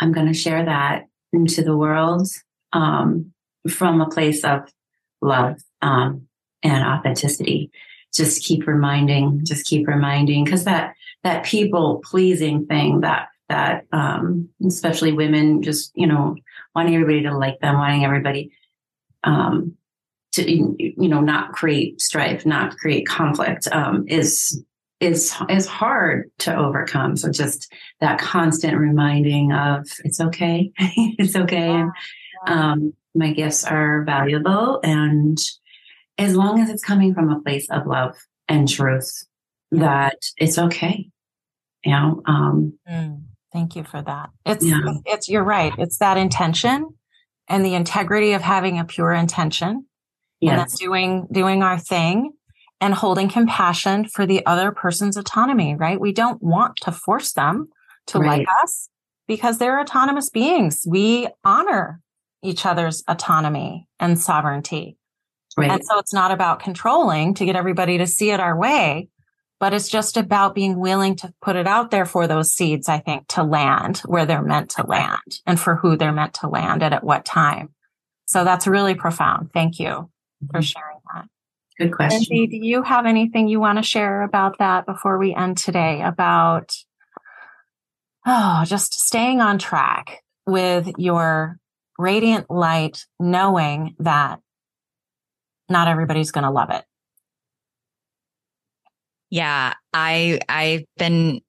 [0.01, 2.27] I'm going to share that into the world
[2.73, 3.31] um,
[3.69, 4.61] from a place of
[5.21, 6.27] love um,
[6.63, 7.71] and authenticity.
[8.13, 14.49] Just keep reminding, just keep reminding, because that that people pleasing thing that that um,
[14.65, 16.35] especially women just you know
[16.75, 18.51] wanting everybody to like them, wanting everybody
[19.23, 19.75] um,
[20.33, 24.63] to you know not create strife, not create conflict um, is
[24.99, 27.15] is is hard to overcome.
[27.15, 27.71] So just
[28.01, 31.91] that constant reminding of it's okay, it's okay, and
[32.47, 35.37] um, my gifts are valuable, and
[36.17, 38.15] as long as it's coming from a place of love
[38.47, 39.25] and truth,
[39.71, 41.09] that it's okay.
[41.85, 42.21] You know.
[42.25, 43.21] Um, mm,
[43.53, 44.29] thank you for that.
[44.45, 44.79] It's yeah.
[45.05, 45.73] it's you're right.
[45.77, 46.89] It's that intention
[47.47, 49.85] and the integrity of having a pure intention.
[50.41, 50.51] Yes.
[50.51, 52.33] And that's doing doing our thing
[52.81, 55.99] and holding compassion for the other person's autonomy, right?
[55.99, 57.69] We don't want to force them
[58.07, 58.39] to right.
[58.39, 58.89] like us.
[59.27, 60.85] because they're autonomous beings.
[60.87, 62.01] We honor
[62.41, 64.97] each other's autonomy and sovereignty.
[65.57, 65.69] Right.
[65.69, 69.09] And so it's not about controlling to get everybody to see it our way,
[69.59, 72.99] but it's just about being willing to put it out there for those seeds, I
[72.99, 76.81] think, to land where they're meant to land and for who they're meant to land
[76.81, 77.69] and at what time.
[78.25, 79.51] So that's really profound.
[79.53, 80.09] Thank you
[80.51, 80.61] for mm-hmm.
[80.61, 80.98] sharing that.
[81.79, 82.25] Good question.
[82.29, 86.01] Lindsay, do you have anything you want to share about that before we end today
[86.01, 86.75] about,
[88.25, 91.57] oh, just staying on track with your
[91.97, 94.39] radiant light, knowing that
[95.69, 96.83] not everybody's going to love it?
[99.29, 101.39] Yeah, I I've been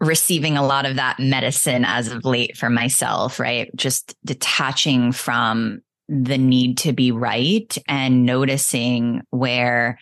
[0.00, 3.70] receiving a lot of that medicine as of late for myself, right?
[3.76, 9.98] Just detaching from the need to be right and noticing where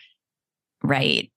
[0.82, 1.30] right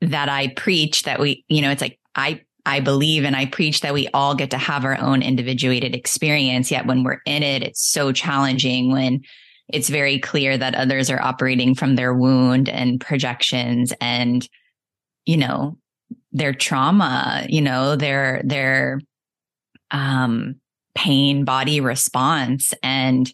[0.00, 3.82] that I preach that we, you know, it's like I I believe and I preach
[3.82, 6.70] that we all get to have our own individuated experience.
[6.70, 9.22] Yet when we're in it, it's so challenging when
[9.68, 14.48] it's very clear that others are operating from their wound and projections and
[15.26, 15.76] you know,
[16.32, 19.00] their trauma, you know, their, their,
[19.90, 20.54] um,
[20.94, 22.72] pain body response.
[22.82, 23.30] And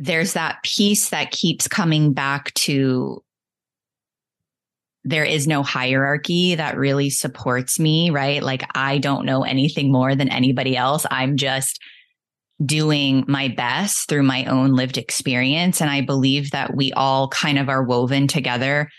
[0.00, 3.22] there's that piece that keeps coming back to
[5.04, 8.42] there is no hierarchy that really supports me, right?
[8.42, 11.06] Like I don't know anything more than anybody else.
[11.10, 11.80] I'm just
[12.64, 15.80] doing my best through my own lived experience.
[15.80, 18.90] And I believe that we all kind of are woven together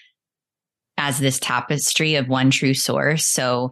[0.98, 3.26] as this tapestry of one true source.
[3.26, 3.72] So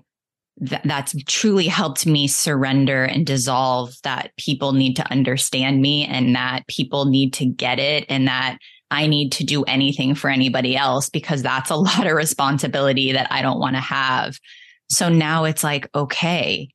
[0.68, 6.36] th- that's truly helped me surrender and dissolve that people need to understand me and
[6.36, 8.57] that people need to get it and that
[8.91, 13.32] I need to do anything for anybody else because that's a lot of responsibility that
[13.32, 14.38] I don't want to have.
[14.89, 16.70] So now it's like, okay,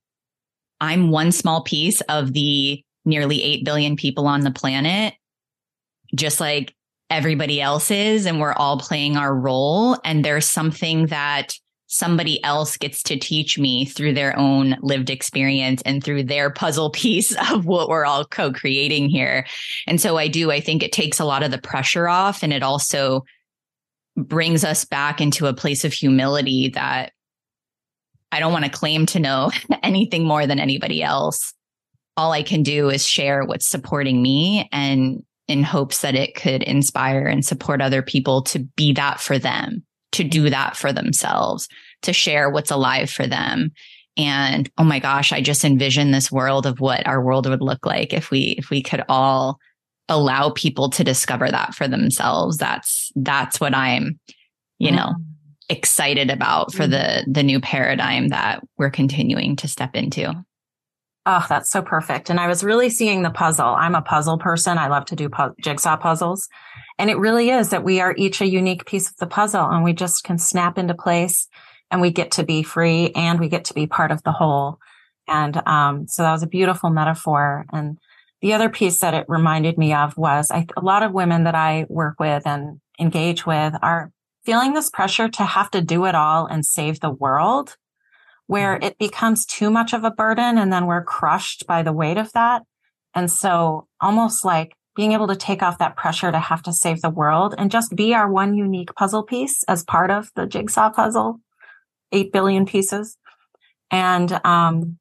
[0.81, 5.15] I'm one small piece of the nearly 8 billion people on the planet.
[6.15, 6.75] Just like
[7.11, 9.99] everybody else is and we're all playing our role.
[10.05, 11.55] And there's something that
[11.87, 16.91] somebody else gets to teach me through their own lived experience and through their puzzle
[16.95, 19.47] piece of what we're all co-creating here.
[19.87, 22.53] And so I do, I think it takes a lot of the pressure off and
[22.53, 23.25] it also
[24.17, 27.13] brings us back into a place of humility that
[28.31, 29.51] I don't want to claim to know
[29.83, 31.53] anything more than anybody else.
[32.17, 36.63] All I can do is share what's supporting me and in hopes that it could
[36.63, 41.69] inspire and support other people to be that for them, to do that for themselves,
[42.03, 43.71] to share what's alive for them.
[44.17, 47.85] And oh my gosh, I just envision this world of what our world would look
[47.85, 49.59] like if we if we could all
[50.09, 52.57] allow people to discover that for themselves.
[52.57, 54.21] That's that's what I'm,
[54.79, 55.23] you know, mm-hmm.
[55.69, 60.33] excited about for the the new paradigm that we're continuing to step into.
[61.27, 62.29] Oh, that's so perfect.
[62.29, 63.67] And I was really seeing the puzzle.
[63.67, 64.77] I'm a puzzle person.
[64.77, 66.49] I love to do pu- jigsaw puzzles.
[66.99, 69.83] And it really is that we are each a unique piece of the puzzle and
[69.83, 71.49] we just can snap into place
[71.91, 74.79] and we get to be free and we get to be part of the whole.
[75.27, 77.65] And um, so that was a beautiful metaphor.
[77.73, 77.99] And
[78.43, 81.55] the other piece that it reminded me of was I, a lot of women that
[81.55, 84.11] I work with and engage with are
[84.45, 87.77] feeling this pressure to have to do it all and save the world
[88.47, 88.85] where mm-hmm.
[88.85, 92.33] it becomes too much of a burden and then we're crushed by the weight of
[92.33, 92.63] that.
[93.15, 97.01] And so almost like being able to take off that pressure to have to save
[97.01, 100.91] the world and just be our one unique puzzle piece as part of the jigsaw
[100.91, 101.41] puzzle,
[102.13, 103.17] 8 billion pieces
[103.91, 104.99] and, um,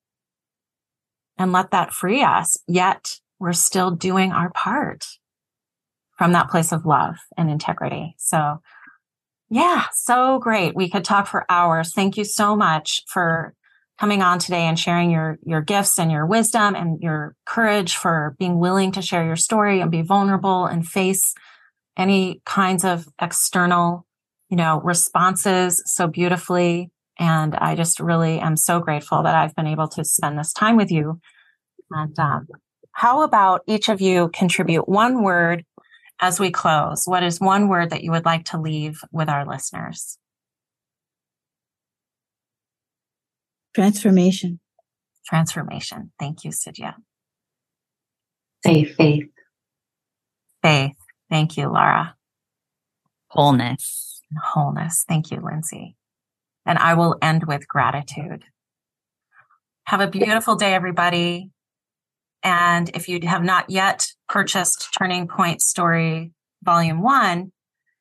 [1.38, 2.58] and let that free us.
[2.68, 5.06] Yet we're still doing our part
[6.18, 8.16] from that place of love and integrity.
[8.18, 8.62] So
[9.54, 10.76] yeah, so great.
[10.76, 11.94] We could talk for hours.
[11.94, 13.54] Thank you so much for
[14.00, 18.36] coming on today and sharing your your gifts and your wisdom and your courage for
[18.40, 21.36] being willing to share your story and be vulnerable and face
[21.96, 24.08] any kinds of external,
[24.50, 26.90] you know, responses so beautifully.
[27.20, 30.78] And I just really am so grateful that I've been able to spend this time
[30.78, 31.20] with you.
[31.92, 32.48] And um,
[32.92, 35.64] how about each of you contribute one word
[36.24, 39.46] as we close, what is one word that you would like to leave with our
[39.46, 40.18] listeners?
[43.76, 44.62] Transformation.
[45.26, 46.14] Transformation.
[46.18, 46.94] Thank you, Cydya.
[48.64, 49.26] Faith, faith.
[50.62, 50.96] Faith.
[51.30, 52.16] Thank you, Laura.
[53.28, 54.22] Wholeness.
[54.42, 55.04] Wholeness.
[55.06, 55.98] Thank you, Lindsay.
[56.66, 58.46] And I will end with gratitude.
[59.88, 61.50] Have a beautiful day, everybody.
[62.44, 66.32] And if you have not yet purchased Turning Point Story
[66.64, 67.52] Volume One,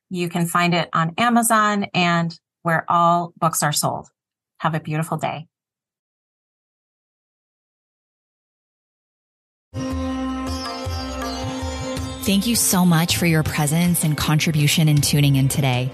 [0.09, 4.09] you can find it on Amazon and where all books are sold.
[4.59, 5.47] Have a beautiful day.
[12.23, 15.91] Thank you so much for your presence and contribution in tuning in today.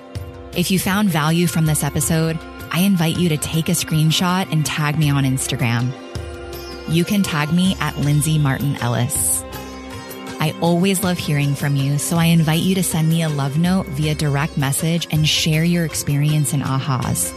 [0.55, 2.37] If you found value from this episode,
[2.71, 5.91] I invite you to take a screenshot and tag me on Instagram.
[6.89, 9.43] You can tag me at Lindsay Martin Ellis.
[10.39, 13.59] I always love hearing from you, so I invite you to send me a love
[13.59, 17.31] note via direct message and share your experience and ahas.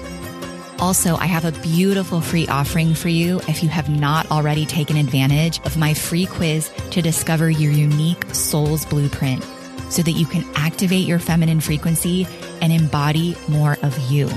[0.81, 4.97] Also, I have a beautiful free offering for you if you have not already taken
[4.97, 9.45] advantage of my free quiz to discover your unique soul's blueprint
[9.91, 12.27] so that you can activate your feminine frequency
[12.63, 14.31] and embody more of you.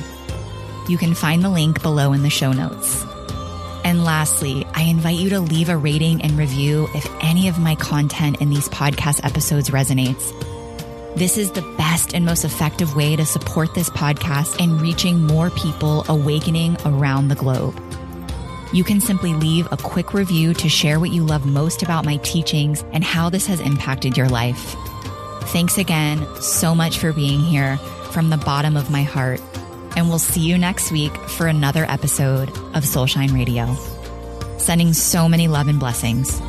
[0.89, 3.05] You can find the link below in the show notes.
[3.85, 7.75] And lastly, I invite you to leave a rating and review if any of my
[7.75, 10.33] content in these podcast episodes resonates.
[11.15, 15.51] This is the best and most effective way to support this podcast and reaching more
[15.51, 17.79] people awakening around the globe.
[18.73, 22.17] You can simply leave a quick review to share what you love most about my
[22.17, 24.75] teachings and how this has impacted your life.
[25.49, 27.77] Thanks again so much for being here
[28.09, 29.41] from the bottom of my heart
[29.95, 33.75] and we'll see you next week for another episode of Soulshine Radio.
[34.57, 36.41] Sending so many love and blessings.